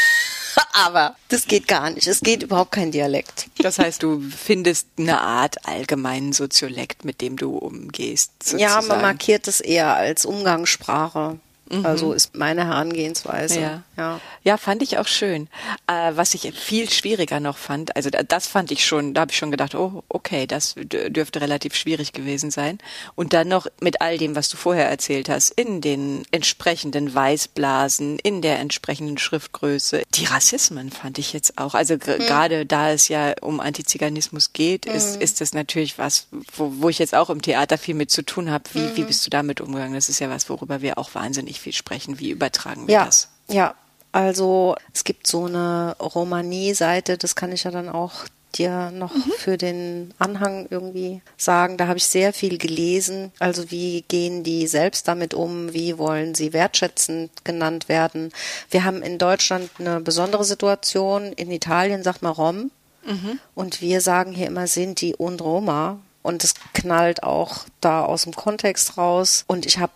aber 0.73 1.15
das 1.29 1.47
geht 1.47 1.67
gar 1.67 1.89
nicht. 1.89 2.05
Es 2.07 2.19
geht 2.21 2.43
überhaupt 2.43 2.71
kein 2.71 2.91
Dialekt. 2.91 3.47
das 3.57 3.79
heißt, 3.79 4.03
du 4.03 4.21
findest 4.21 4.87
eine 4.99 5.21
Art 5.21 5.65
allgemeinen 5.67 6.33
Soziolekt, 6.33 7.03
mit 7.05 7.21
dem 7.21 7.35
du 7.37 7.57
umgehst. 7.57 8.31
Sozusagen. 8.43 8.61
Ja, 8.61 8.81
man 8.81 9.01
markiert 9.01 9.47
es 9.47 9.59
eher 9.59 9.95
als 9.95 10.25
Umgangssprache. 10.25 11.39
Also 11.83 12.13
ist 12.13 12.35
meine 12.35 12.65
Herangehensweise. 12.65 13.55
Mhm. 13.57 13.63
Ja. 13.63 13.83
ja. 13.97 14.19
Ja, 14.43 14.57
fand 14.57 14.81
ich 14.83 14.97
auch 14.97 15.07
schön. 15.07 15.47
Äh, 15.87 16.11
was 16.15 16.33
ich 16.33 16.51
viel 16.53 16.89
schwieriger 16.89 17.39
noch 17.39 17.57
fand, 17.57 17.95
also 17.95 18.09
da- 18.09 18.23
das 18.23 18.47
fand 18.47 18.71
ich 18.71 18.85
schon, 18.85 19.13
da 19.13 19.21
habe 19.21 19.31
ich 19.31 19.37
schon 19.37 19.51
gedacht, 19.51 19.75
oh, 19.75 20.03
okay, 20.09 20.47
das 20.47 20.75
dürfte 20.77 21.41
relativ 21.41 21.75
schwierig 21.75 22.11
gewesen 22.13 22.49
sein. 22.51 22.79
Und 23.15 23.33
dann 23.33 23.47
noch 23.47 23.67
mit 23.81 24.01
all 24.01 24.17
dem, 24.17 24.35
was 24.35 24.49
du 24.49 24.57
vorher 24.57 24.89
erzählt 24.89 25.29
hast, 25.29 25.51
in 25.51 25.81
den 25.81 26.23
entsprechenden 26.31 27.13
Weißblasen, 27.13 28.19
in 28.19 28.41
der 28.41 28.59
entsprechenden 28.59 29.17
Schriftgröße. 29.17 30.03
Die 30.15 30.25
Rassismen 30.25 30.91
fand 30.91 31.17
ich 31.17 31.33
jetzt 31.33 31.57
auch. 31.57 31.73
Also 31.75 31.97
gr- 31.97 32.17
gerade 32.17 32.65
da 32.65 32.91
es 32.91 33.07
ja 33.07 33.33
um 33.41 33.59
Antiziganismus 33.59 34.53
geht, 34.53 34.85
ist, 34.85 35.21
ist 35.21 35.41
das 35.41 35.53
natürlich 35.53 35.97
was, 35.97 36.27
wo, 36.55 36.71
wo 36.79 36.89
ich 36.89 36.99
jetzt 36.99 37.15
auch 37.15 37.29
im 37.29 37.41
Theater 37.41 37.77
viel 37.77 37.95
mit 37.95 38.11
zu 38.11 38.23
tun 38.23 38.49
habe. 38.51 38.63
Wie, 38.73 38.95
wie 38.97 39.03
bist 39.03 39.25
du 39.25 39.29
damit 39.29 39.61
umgegangen? 39.61 39.93
Das 39.93 40.09
ist 40.09 40.19
ja 40.19 40.29
was, 40.29 40.49
worüber 40.49 40.81
wir 40.81 40.97
auch 40.97 41.13
wahnsinnig 41.15 41.59
viel 41.61 41.73
sprechen. 41.73 42.19
Wie 42.19 42.31
übertragen 42.31 42.87
wir 42.87 42.93
Ja, 42.93 43.05
das? 43.05 43.29
ja. 43.49 43.75
Also 44.13 44.75
es 44.93 45.05
gibt 45.05 45.25
so 45.25 45.45
eine 45.45 45.95
Romanie-Seite, 45.97 47.17
das 47.17 47.35
kann 47.37 47.53
ich 47.53 47.63
ja 47.63 47.71
dann 47.71 47.87
auch 47.87 48.25
dir 48.55 48.91
noch 48.91 49.13
mhm. 49.13 49.31
für 49.37 49.57
den 49.57 50.13
Anhang 50.19 50.67
irgendwie 50.69 51.21
sagen. 51.37 51.77
Da 51.77 51.87
habe 51.87 51.97
ich 51.97 52.05
sehr 52.05 52.33
viel 52.33 52.57
gelesen. 52.57 53.31
Also 53.39 53.71
wie 53.71 54.03
gehen 54.07 54.43
die 54.43 54.67
selbst 54.67 55.07
damit 55.07 55.33
um? 55.33 55.73
Wie 55.73 55.97
wollen 55.97 56.35
sie 56.35 56.53
wertschätzend 56.53 57.31
genannt 57.45 57.87
werden? 57.89 58.31
Wir 58.69 58.83
haben 58.83 59.01
in 59.01 59.17
Deutschland 59.17 59.69
eine 59.79 60.01
besondere 60.01 60.43
Situation. 60.43 61.31
In 61.33 61.51
Italien 61.51 62.03
sagt 62.03 62.21
man 62.21 62.33
Rom. 62.33 62.71
Mhm. 63.05 63.39
Und 63.55 63.81
wir 63.81 64.01
sagen 64.01 64.33
hier 64.33 64.47
immer 64.47 64.67
Sinti 64.67 65.15
und 65.17 65.41
Roma. 65.41 65.99
Und 66.23 66.43
es 66.43 66.53
knallt 66.73 67.23
auch 67.23 67.65
da 67.79 68.03
aus 68.03 68.23
dem 68.23 68.35
Kontext 68.35 68.97
raus. 68.97 69.43
Und 69.47 69.65
ich 69.65 69.79
habe, 69.79 69.93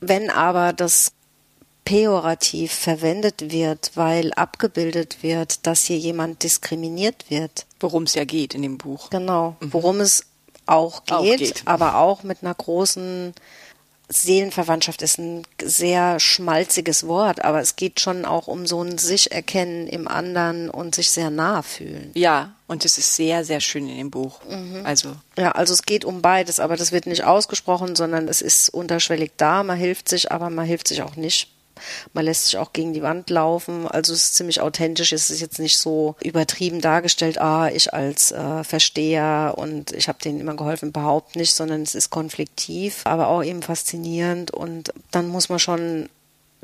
wenn 0.00 0.30
aber 0.30 0.72
das 0.72 1.12
pejorativ 1.84 2.72
verwendet 2.72 3.50
wird, 3.50 3.92
weil 3.94 4.32
abgebildet 4.34 5.22
wird, 5.22 5.66
dass 5.66 5.84
hier 5.84 5.96
jemand 5.96 6.42
diskriminiert 6.42 7.30
wird. 7.30 7.64
Worum 7.80 8.02
es 8.02 8.14
ja 8.14 8.24
geht 8.24 8.54
in 8.54 8.60
dem 8.60 8.76
Buch. 8.76 9.08
Genau, 9.08 9.56
mhm. 9.60 9.72
worum 9.72 10.00
es 10.00 10.26
auch 10.66 11.04
geht, 11.04 11.14
auch 11.14 11.24
geht, 11.24 11.62
aber 11.64 11.96
auch 11.96 12.24
mit 12.24 12.42
einer 12.42 12.54
großen 12.54 13.32
Seelenverwandtschaft 14.08 15.02
ist 15.02 15.18
ein 15.18 15.42
sehr 15.62 16.18
schmalziges 16.18 17.06
Wort, 17.06 17.44
aber 17.44 17.60
es 17.60 17.76
geht 17.76 18.00
schon 18.00 18.24
auch 18.24 18.48
um 18.48 18.66
so 18.66 18.82
ein 18.82 18.96
sich 18.96 19.32
erkennen 19.32 19.86
im 19.86 20.08
anderen 20.08 20.70
und 20.70 20.94
sich 20.94 21.10
sehr 21.10 21.30
nahe 21.30 21.62
fühlen. 21.62 22.10
Ja, 22.14 22.54
und 22.66 22.84
es 22.84 22.96
ist 22.96 23.16
sehr, 23.16 23.44
sehr 23.44 23.60
schön 23.60 23.88
in 23.88 23.98
dem 23.98 24.10
Buch. 24.10 24.40
Mhm. 24.48 24.80
Also. 24.84 25.14
Ja, 25.36 25.52
also 25.52 25.74
es 25.74 25.82
geht 25.82 26.06
um 26.06 26.22
beides, 26.22 26.58
aber 26.58 26.76
das 26.76 26.90
wird 26.90 27.06
nicht 27.06 27.24
ausgesprochen, 27.24 27.96
sondern 27.96 28.28
es 28.28 28.40
ist 28.40 28.70
unterschwellig 28.70 29.32
da, 29.36 29.62
man 29.62 29.76
hilft 29.76 30.08
sich, 30.08 30.32
aber 30.32 30.48
man 30.48 30.64
hilft 30.64 30.88
sich 30.88 31.02
auch 31.02 31.16
nicht. 31.16 31.50
Man 32.12 32.24
lässt 32.24 32.46
sich 32.46 32.58
auch 32.58 32.72
gegen 32.72 32.92
die 32.92 33.02
Wand 33.02 33.30
laufen. 33.30 33.86
Also 33.86 34.12
es 34.12 34.24
ist 34.24 34.34
ziemlich 34.36 34.60
authentisch. 34.60 35.12
Es 35.12 35.30
ist 35.30 35.40
jetzt 35.40 35.58
nicht 35.58 35.78
so 35.78 36.16
übertrieben 36.22 36.80
dargestellt, 36.80 37.40
ah, 37.40 37.68
ich 37.68 37.92
als 37.92 38.32
äh, 38.32 38.64
Versteher 38.64 39.54
und 39.56 39.92
ich 39.92 40.08
habe 40.08 40.18
denen 40.22 40.40
immer 40.40 40.54
geholfen, 40.54 40.90
überhaupt 40.90 41.36
nicht, 41.36 41.54
sondern 41.54 41.82
es 41.82 41.94
ist 41.94 42.10
konfliktiv, 42.10 43.02
aber 43.04 43.28
auch 43.28 43.42
eben 43.42 43.62
faszinierend. 43.62 44.50
Und 44.50 44.92
dann 45.10 45.28
muss 45.28 45.48
man 45.48 45.58
schon 45.58 46.08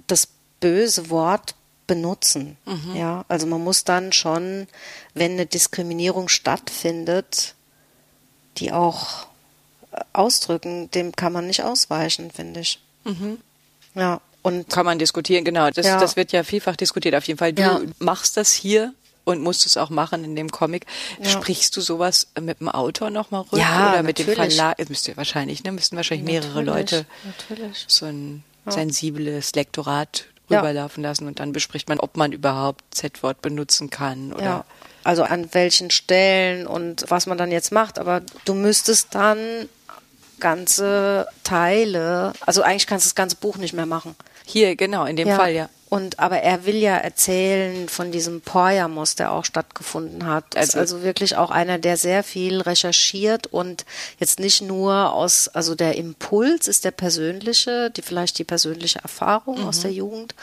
das 0.06 0.28
böse 0.60 1.10
Wort 1.10 1.54
benutzen. 1.86 2.56
Mhm. 2.64 2.96
Ja, 2.96 3.24
also 3.28 3.46
man 3.46 3.62
muss 3.62 3.84
dann 3.84 4.12
schon, 4.12 4.66
wenn 5.14 5.32
eine 5.32 5.46
Diskriminierung 5.46 6.28
stattfindet, 6.28 7.54
die 8.58 8.72
auch 8.72 9.26
äh, 9.92 10.00
ausdrücken, 10.12 10.90
dem 10.92 11.12
kann 11.12 11.32
man 11.32 11.46
nicht 11.46 11.62
ausweichen, 11.62 12.30
finde 12.30 12.60
ich. 12.60 12.80
Mhm. 13.04 13.38
Ja. 13.94 14.20
Und 14.44 14.68
Kann 14.68 14.84
man 14.84 14.98
diskutieren, 14.98 15.42
genau. 15.42 15.70
Das, 15.70 15.86
ja. 15.86 15.98
das 15.98 16.16
wird 16.16 16.30
ja 16.32 16.44
vielfach 16.44 16.76
diskutiert. 16.76 17.14
Auf 17.14 17.24
jeden 17.24 17.38
Fall, 17.38 17.54
du 17.54 17.62
ja. 17.62 17.80
machst 17.98 18.36
das 18.36 18.52
hier 18.52 18.92
und 19.24 19.40
musst 19.40 19.64
es 19.64 19.78
auch 19.78 19.88
machen 19.88 20.22
in 20.22 20.36
dem 20.36 20.50
Comic. 20.50 20.84
Ja. 21.18 21.30
Sprichst 21.30 21.74
du 21.78 21.80
sowas 21.80 22.28
mit 22.38 22.60
dem 22.60 22.68
Autor 22.68 23.08
nochmal 23.08 23.40
rüber 23.40 23.56
ja, 23.56 23.92
oder 23.92 24.02
mit 24.02 24.18
natürlich. 24.18 24.38
dem 24.38 24.50
Verlag? 24.50 24.76
Das 24.76 24.90
müsst 24.90 25.08
ihr 25.08 25.16
wahrscheinlich, 25.16 25.64
ne? 25.64 25.72
Müssten 25.72 25.96
wahrscheinlich 25.96 26.26
mehrere 26.26 26.62
natürlich, 26.62 26.90
Leute 26.92 27.06
natürlich. 27.24 27.84
so 27.88 28.04
ein 28.04 28.44
sensibles 28.66 29.54
Lektorat 29.54 30.26
rüberlaufen 30.50 31.02
lassen 31.02 31.26
und 31.26 31.40
dann 31.40 31.52
bespricht 31.52 31.88
man, 31.88 31.98
ob 31.98 32.18
man 32.18 32.32
überhaupt 32.32 32.84
Z-Wort 32.90 33.40
benutzen 33.40 33.88
kann 33.88 34.30
oder. 34.34 34.44
Ja. 34.44 34.64
Also 35.04 35.22
an 35.22 35.48
welchen 35.52 35.90
Stellen 35.90 36.66
und 36.66 37.04
was 37.08 37.26
man 37.26 37.36
dann 37.36 37.50
jetzt 37.50 37.72
macht. 37.72 37.98
Aber 37.98 38.22
du 38.44 38.54
müsstest 38.54 39.14
dann 39.14 39.68
ganze 40.40 41.26
Teile, 41.44 42.32
also 42.40 42.62
eigentlich 42.62 42.86
kannst 42.86 43.06
du 43.06 43.08
das 43.08 43.14
ganze 43.14 43.36
Buch 43.36 43.56
nicht 43.56 43.72
mehr 43.72 43.86
machen. 43.86 44.14
Hier, 44.46 44.76
genau, 44.76 45.04
in 45.04 45.16
dem 45.16 45.28
ja. 45.28 45.36
Fall, 45.36 45.54
ja. 45.54 45.68
Und 45.94 46.18
aber 46.18 46.38
er 46.38 46.66
will 46.66 46.74
ja 46.74 46.96
erzählen 46.96 47.88
von 47.88 48.10
diesem 48.10 48.40
Poyamos, 48.40 49.14
der 49.14 49.30
auch 49.30 49.44
stattgefunden 49.44 50.26
hat. 50.26 50.56
Also, 50.56 50.80
also 50.80 51.02
wirklich 51.04 51.36
auch 51.36 51.52
einer, 51.52 51.78
der 51.78 51.96
sehr 51.96 52.24
viel 52.24 52.60
recherchiert 52.60 53.46
und 53.46 53.84
jetzt 54.18 54.40
nicht 54.40 54.60
nur 54.60 55.12
aus, 55.12 55.46
also 55.46 55.76
der 55.76 55.96
Impuls 55.96 56.66
ist 56.66 56.84
der 56.84 56.90
persönliche, 56.90 57.90
die 57.90 58.02
vielleicht 58.02 58.40
die 58.40 58.44
persönliche 58.44 58.98
Erfahrung 58.98 59.60
mhm. 59.60 59.68
aus 59.68 59.82
der 59.82 59.92
Jugend. 59.92 60.34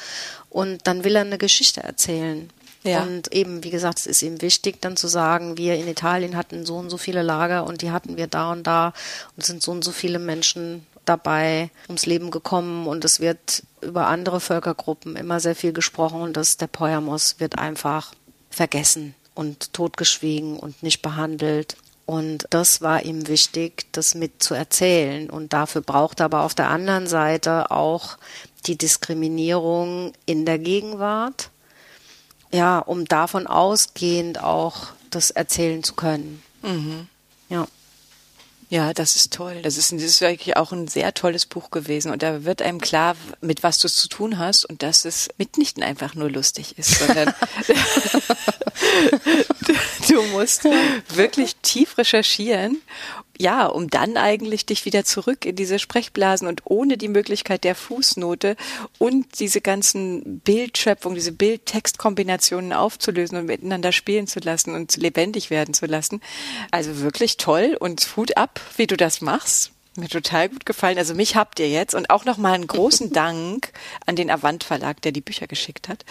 Und 0.50 0.88
dann 0.88 1.04
will 1.04 1.18
er 1.18 1.24
eine 1.24 1.38
Geschichte 1.38 1.82
erzählen. 1.84 2.50
Ja. 2.84 3.04
Und 3.04 3.34
eben, 3.34 3.64
wie 3.64 3.70
gesagt, 3.70 4.00
es 4.00 4.08
ist 4.08 4.22
ihm 4.22 4.42
wichtig, 4.42 4.82
dann 4.82 4.96
zu 4.96 5.08
sagen, 5.08 5.58
wir 5.58 5.76
in 5.76 5.88
Italien 5.88 6.36
hatten 6.36 6.66
so 6.66 6.78
und 6.78 6.90
so 6.90 6.98
viele 6.98 7.22
Lager 7.22 7.66
und 7.66 7.82
die 7.82 7.92
hatten 7.92 8.16
wir 8.16 8.28
da 8.28 8.52
und 8.52 8.66
da 8.66 8.94
und 9.36 9.46
sind 9.46 9.62
so 9.62 9.72
und 9.72 9.84
so 9.84 9.92
viele 9.92 10.18
Menschen 10.18 10.88
dabei 11.06 11.70
ums 11.88 12.06
Leben 12.06 12.32
gekommen 12.32 12.88
und 12.88 13.06
es 13.06 13.20
wird 13.20 13.64
über 13.82 14.08
andere 14.08 14.40
Völkergruppen 14.40 15.16
immer 15.16 15.40
sehr 15.40 15.56
viel 15.56 15.74
gesprochen 15.74 16.22
und 16.22 16.38
das 16.38 16.58
der 16.58 16.68
Poyamos 16.68 17.40
wird 17.40 17.58
einfach 17.58 18.14
vergessen 18.50 19.16
und 19.34 19.74
totgeschwiegen 19.74 20.58
und 20.58 20.84
nicht 20.84 21.02
behandelt. 21.02 21.78
Und 22.06 22.46
das 22.50 22.82
war 22.82 23.04
ihm 23.04 23.28
wichtig, 23.28 23.86
das 23.94 24.16
mit 24.16 24.44
zu 24.44 24.54
erzählen. 24.54 25.30
Und 25.30 25.54
dafür 25.54 25.82
braucht 25.82 26.20
er 26.20 26.26
aber 26.26 26.42
auf 26.42 26.54
der 26.54 26.68
anderen 26.68 27.08
Seite 27.08 27.72
auch 27.72 28.18
die 28.66 28.78
Diskriminierung 28.78 30.12
in 30.26 30.46
der 30.46 30.60
Gegenwart 30.60 31.50
ja, 32.52 32.80
um 32.80 33.06
davon 33.06 33.48
ausgehend 33.48 34.42
auch 34.44 34.88
das 35.10 35.32
erzählen 35.32 35.84
zu 35.84 35.94
können. 35.94 36.42
Mhm. 36.62 37.08
Ja. 37.50 37.68
Ja, 38.72 38.94
das 38.94 39.18
ist 39.18 39.34
toll. 39.34 39.60
Das 39.64 39.76
ist, 39.76 39.92
das 39.92 40.02
ist 40.02 40.22
wirklich 40.22 40.56
auch 40.56 40.72
ein 40.72 40.88
sehr 40.88 41.14
tolles 41.14 41.46
Buch 41.46 41.72
gewesen. 41.72 42.10
Und 42.10 42.24
da 42.24 42.46
wird 42.46 42.62
einem 42.62 42.80
klar, 42.80 43.18
mit 43.42 43.64
was 43.64 43.80
du 43.80 43.88
es 43.88 43.96
zu 43.96 44.08
tun 44.08 44.40
hast 44.40 44.64
und 44.64 44.82
dass 44.82 45.04
es 45.04 45.28
mitnichten 45.38 45.84
einfach 45.84 46.16
nur 46.16 46.32
lustig 46.32 46.78
ist, 46.78 47.00
sondern 47.00 47.34
du 50.08 50.22
musst 50.32 50.64
wirklich 51.10 51.58
tief 51.58 51.98
recherchieren 51.98 52.82
ja, 53.38 53.66
um 53.66 53.90
dann 53.90 54.18
eigentlich 54.18 54.66
dich 54.66 54.86
wieder 54.86 55.04
zurück 55.04 55.46
in 55.46 55.56
diese 55.56 55.80
Sprechblasen 55.80 56.48
und 56.48 56.62
ohne 56.66 56.98
die 56.98 57.08
Möglichkeit 57.08 57.64
der 57.64 57.76
Fußnote 57.76 58.56
und 58.98 59.40
diese 59.40 59.62
ganzen 59.62 60.40
Bildschöpfung, 60.40 61.16
diese 61.16 61.32
Bild-Text-Kombinationen 61.32 62.74
aufzulösen 62.74 63.38
und 63.38 63.46
miteinander 63.48 63.92
spielen 63.92 64.28
zu 64.28 64.40
lassen 64.40 64.76
und 64.76 64.96
lebendig 64.98 65.50
werden 65.50 65.74
zu 65.74 65.86
lassen. 65.86 66.22
Also 66.72 67.00
wirklich 67.00 67.38
toll 67.38 67.78
und 67.80 68.16
Hut 68.16 68.38
ab, 68.38 68.60
wie 68.78 68.88
du 68.88 68.98
das 68.98 69.22
machst. 69.22 69.72
Mir 69.96 70.08
total 70.08 70.48
gut 70.48 70.66
gefallen. 70.66 70.98
Also 70.98 71.14
mich 71.14 71.36
habt 71.36 71.60
ihr 71.60 71.70
jetzt 71.70 71.94
und 71.96 72.10
auch 72.10 72.24
nochmal 72.24 72.54
einen 72.54 72.68
großen 72.68 73.10
Dank 73.14 73.74
an 74.06 74.16
den 74.16 74.32
Avant 74.32 74.64
Verlag, 74.64 75.02
der 75.02 75.12
die 75.12 75.20
Bücher 75.20 75.48
geschickt 75.48 75.90
hat 75.90 76.06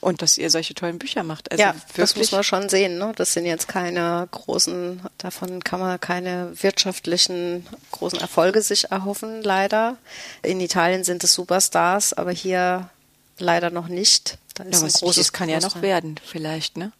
und 0.00 0.20
dass 0.20 0.36
ihr 0.36 0.50
solche 0.50 0.74
tollen 0.74 0.98
Bücher 0.98 1.22
macht. 1.22 1.50
Also 1.52 1.62
ja, 1.62 1.76
das 1.96 2.16
muss 2.16 2.32
man 2.32 2.42
schon 2.42 2.68
sehen. 2.68 2.98
Ne? 2.98 3.12
Das 3.14 3.32
sind 3.32 3.46
jetzt 3.46 3.68
keine 3.68 4.26
großen, 4.32 5.00
davon 5.18 5.62
kann 5.62 5.78
man 5.78 6.00
keine 6.00 6.50
wirtschaftlichen 6.60 7.66
großen 7.92 8.18
Erfolge 8.18 8.62
sich 8.62 8.90
erhoffen, 8.90 9.42
leider. 9.42 9.96
In 10.42 10.60
Italien 10.60 11.04
sind 11.04 11.22
es 11.22 11.34
Superstars, 11.34 12.12
aber 12.12 12.32
hier 12.32 12.90
leider 13.38 13.70
noch 13.70 13.86
nicht. 13.86 14.38
Da 14.54 14.64
ist 14.64 14.80
ja, 14.80 14.86
ein 14.86 14.92
großes 14.92 15.32
kann 15.32 15.48
ja 15.48 15.60
noch 15.60 15.82
werden, 15.82 16.18
vielleicht, 16.24 16.76
ne? 16.76 16.90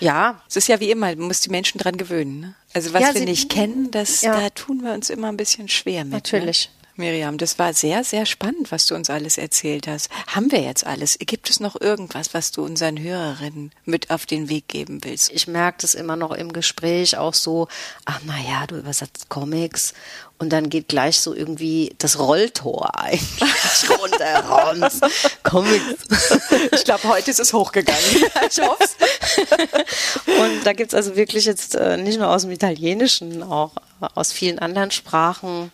Ja. 0.00 0.42
Es 0.48 0.56
ist 0.56 0.68
ja 0.68 0.80
wie 0.80 0.90
immer, 0.90 1.06
man 1.06 1.26
muss 1.26 1.40
die 1.40 1.50
Menschen 1.50 1.78
dran 1.78 1.96
gewöhnen. 1.96 2.40
Ne? 2.40 2.54
Also 2.74 2.92
was 2.92 3.02
ja, 3.02 3.14
wir 3.14 3.24
nicht 3.24 3.50
kennen, 3.50 3.90
das, 3.90 4.22
ja. 4.22 4.38
da 4.38 4.50
tun 4.50 4.82
wir 4.82 4.92
uns 4.92 5.10
immer 5.10 5.28
ein 5.28 5.36
bisschen 5.36 5.68
schwer 5.68 6.04
mit. 6.04 6.12
Ne? 6.12 6.16
Natürlich. 6.16 6.70
Ne? 6.82 6.85
Miriam, 6.98 7.36
das 7.36 7.58
war 7.58 7.74
sehr, 7.74 8.04
sehr 8.04 8.24
spannend, 8.24 8.72
was 8.72 8.86
du 8.86 8.94
uns 8.94 9.10
alles 9.10 9.36
erzählt 9.36 9.86
hast. 9.86 10.08
Haben 10.28 10.50
wir 10.50 10.60
jetzt 10.60 10.86
alles? 10.86 11.18
Gibt 11.18 11.50
es 11.50 11.60
noch 11.60 11.78
irgendwas, 11.78 12.32
was 12.32 12.52
du 12.52 12.64
unseren 12.64 12.98
Hörerinnen 12.98 13.70
mit 13.84 14.10
auf 14.10 14.24
den 14.24 14.48
Weg 14.48 14.68
geben 14.68 15.04
willst? 15.04 15.30
Ich 15.30 15.46
merke 15.46 15.78
das 15.82 15.94
immer 15.94 16.16
noch 16.16 16.32
im 16.32 16.52
Gespräch 16.52 17.18
auch 17.18 17.34
so, 17.34 17.68
ach 18.06 18.20
na 18.24 18.38
ja, 18.38 18.66
du 18.66 18.76
übersetzt 18.76 19.28
Comics 19.28 19.92
und 20.38 20.50
dann 20.50 20.70
geht 20.70 20.88
gleich 20.88 21.20
so 21.20 21.34
irgendwie 21.34 21.94
das 21.98 22.18
Rolltor 22.18 22.98
eigentlich 22.98 23.90
runter, 23.90 25.00
Comics. 25.42 26.28
Ich 26.72 26.84
glaube, 26.84 27.04
heute 27.04 27.30
ist 27.30 27.40
es 27.40 27.52
hochgegangen. 27.52 28.00
ich 28.50 28.60
hoffe 28.60 28.88
Und 30.26 30.64
da 30.64 30.72
gibt's 30.72 30.94
also 30.94 31.16
wirklich 31.16 31.44
jetzt 31.44 31.74
äh, 31.74 31.96
nicht 31.96 32.18
nur 32.18 32.30
aus 32.30 32.42
dem 32.42 32.50
Italienischen, 32.50 33.42
auch 33.42 33.72
aus 34.14 34.32
vielen 34.32 34.58
anderen 34.58 34.90
Sprachen 34.90 35.70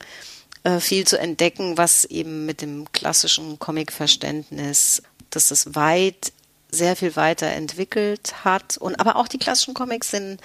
äh, 0.65 0.81
viel 0.81 1.07
zu 1.07 1.19
entdecken, 1.19 1.77
was 1.77 2.05
eben 2.05 2.47
mit 2.47 2.63
dem 2.63 2.91
klassischen 2.93 3.59
Comic-Verständnis, 3.59 5.03
dass 5.31 5.51
es 5.51 5.75
weit, 5.75 6.33
sehr 6.71 6.97
viel 6.97 7.17
weiter 7.17 7.49
entwickelt 7.49 8.45
hat. 8.45 8.79
Und 8.79 8.99
aber 8.99 9.17
auch 9.17 9.29
die 9.29 9.39
klassischen 9.39 9.75
Comics 9.75 10.11
sind 10.11 10.41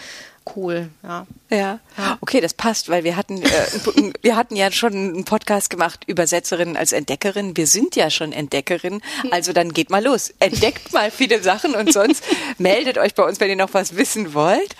cool, 0.56 0.89
ja. 1.03 1.27
Ja. 1.49 1.80
Okay, 2.21 2.41
das 2.41 2.53
passt, 2.53 2.89
weil 2.89 3.03
wir 3.03 3.15
hatten, 3.15 3.41
äh, 3.41 4.12
wir 4.21 4.36
hatten 4.36 4.56
ja 4.56 4.71
schon 4.71 4.94
einen 4.94 5.25
Podcast 5.25 5.69
gemacht, 5.69 6.04
Übersetzerin 6.08 6.77
als 6.77 6.91
Entdeckerin. 6.91 7.56
Wir 7.56 7.67
sind 7.67 7.96
ja 7.96 8.10
schon 8.10 8.31
Entdeckerin, 8.31 9.02
also 9.31 9.54
dann 9.54 9.73
geht 9.73 9.89
mal 9.89 10.04
los. 10.04 10.33
Entdeckt 10.39 10.94
mal 10.94 11.12
viele 11.12 11.41
Sachen 11.41 11.75
und 11.75 11.94
sonst 11.94 12.23
meldet 12.58 12.98
euch 12.98 13.13
bei 13.15 13.23
uns, 13.23 13.39
wenn 13.39 13.50
ihr 13.50 13.56
noch 13.56 13.73
was 13.73 13.96
wissen 13.96 14.33
wollt. 14.33 14.75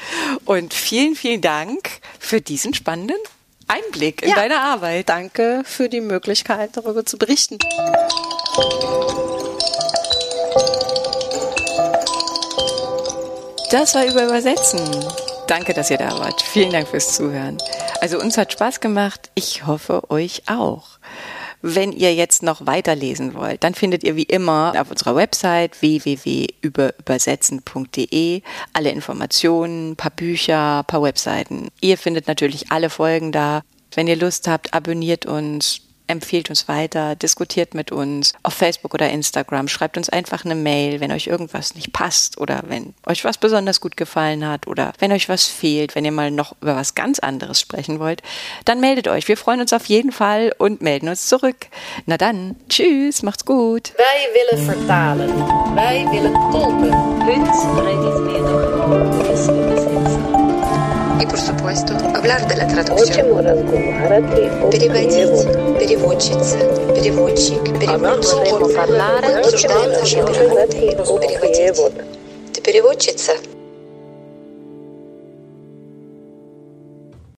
Und 0.46 0.74
vielen, 0.74 1.16
vielen 1.16 1.42
Dank 1.42 1.90
für 2.20 2.42
diesen 2.42 2.74
spannenden 2.74 3.18
Einblick 3.68 4.22
in 4.22 4.30
ja. 4.30 4.36
deine 4.36 4.60
Arbeit. 4.60 5.10
Danke 5.10 5.62
für 5.66 5.90
die 5.90 6.02
Möglichkeit, 6.02 6.72
darüber 6.74 7.06
zu 7.06 7.18
berichten. 7.18 7.58
Das 13.72 13.96
war 13.96 14.06
über 14.06 14.24
Übersetzen. 14.24 14.80
Danke, 15.48 15.74
dass 15.74 15.92
ihr 15.92 15.98
da 15.98 16.18
wart. 16.20 16.42
Vielen 16.42 16.72
Dank 16.72 16.88
fürs 16.88 17.16
Zuhören. 17.16 17.58
Also 18.02 18.20
uns 18.20 18.38
hat 18.38 18.54
Spaß 18.54 18.80
gemacht. 18.80 19.30
Ich 19.36 19.66
hoffe 19.66 20.10
euch 20.10 20.44
auch. 20.48 21.00
Wenn 21.62 21.92
ihr 21.92 22.14
jetzt 22.14 22.44
noch 22.44 22.68
weiterlesen 22.68 23.34
wollt, 23.34 23.64
dann 23.64 23.74
findet 23.74 24.04
ihr 24.04 24.16
wie 24.16 24.22
immer 24.24 24.74
auf 24.78 24.92
unserer 24.92 25.16
Website 25.16 25.82
www.überübersetzen.de 25.82 28.42
alle 28.74 28.92
Informationen, 28.92 29.96
paar 29.96 30.12
Bücher, 30.12 30.84
paar 30.86 31.02
Webseiten. 31.02 31.70
Ihr 31.82 31.98
findet 31.98 32.28
natürlich 32.28 32.72
alle 32.72 32.92
Folgen 32.92 33.32
da. 33.32 33.64
Wenn 33.96 34.08
ihr 34.08 34.18
Lust 34.18 34.48
habt, 34.48 34.76
abonniert 34.76 35.26
uns, 35.26 35.82
empfiehlt 36.08 36.50
uns 36.50 36.68
weiter, 36.68 37.16
diskutiert 37.16 37.74
mit 37.74 37.92
uns 37.92 38.34
auf 38.44 38.54
Facebook 38.54 38.94
oder 38.94 39.10
Instagram, 39.10 39.68
schreibt 39.68 39.98
uns 39.98 40.10
einfach 40.10 40.46
eine 40.46 40.56
Mail, 40.56 41.00
wenn 41.00 41.12
euch 41.12 41.28
irgendwas 41.28 41.76
nicht 41.76 41.94
passt 41.94 42.38
oder 42.38 42.64
wenn 42.68 42.94
euch 43.06 43.24
was 43.24 43.38
besonders 43.38 43.82
gut 43.82 43.98
gefallen 43.98 44.48
hat 44.48 44.68
oder 44.68 44.94
wenn 45.00 45.12
euch 45.12 45.30
was 45.30 45.46
fehlt, 45.46 45.96
wenn 45.96 46.06
ihr 46.06 46.12
mal 46.12 46.32
noch 46.32 46.56
über 46.62 46.76
was 46.76 46.96
ganz 46.96 47.20
anderes 47.20 47.60
sprechen 47.60 48.00
wollt, 48.00 48.22
dann 48.66 48.80
meldet 48.80 49.08
euch. 49.08 49.28
Wir 49.28 49.38
freuen 49.38 49.62
uns 49.62 49.74
auf 49.74 49.86
jeden 49.86 50.12
Fall 50.12 50.54
und 50.58 50.82
melden 50.82 51.10
uns 51.10 51.28
zurück. 51.28 51.68
Na 52.06 52.18
dann, 52.18 52.56
tschüss, 52.70 53.24
macht's 53.24 53.46
gut. 53.46 53.94
Wij 53.98 54.28
willen 54.34 54.66
vertalen. 54.66 55.30
Wij 55.76 56.08
willen 56.12 56.34
tolken. 56.52 57.18
Punt 57.28 57.50
redismedor 57.86 59.32
es 59.32 59.48
übersetzen. 59.48 60.37
И, 61.22 61.26
por 61.26 61.40
supuesto, 61.40 61.94
hablar 62.16 62.48
de 62.48 62.56
la 62.56 62.68
traducción. 62.68 63.28
Переводить, 64.72 65.80
переводчица, 65.80 66.58
переводчик, 66.94 67.64
переводчик. 67.80 68.52
Мы 68.52 69.40
обсуждаем 69.40 69.92
наши 69.92 70.16
переводы. 70.18 70.78
Переводить. 71.28 71.94
Ты 72.54 72.62
переводчица? 72.62 73.34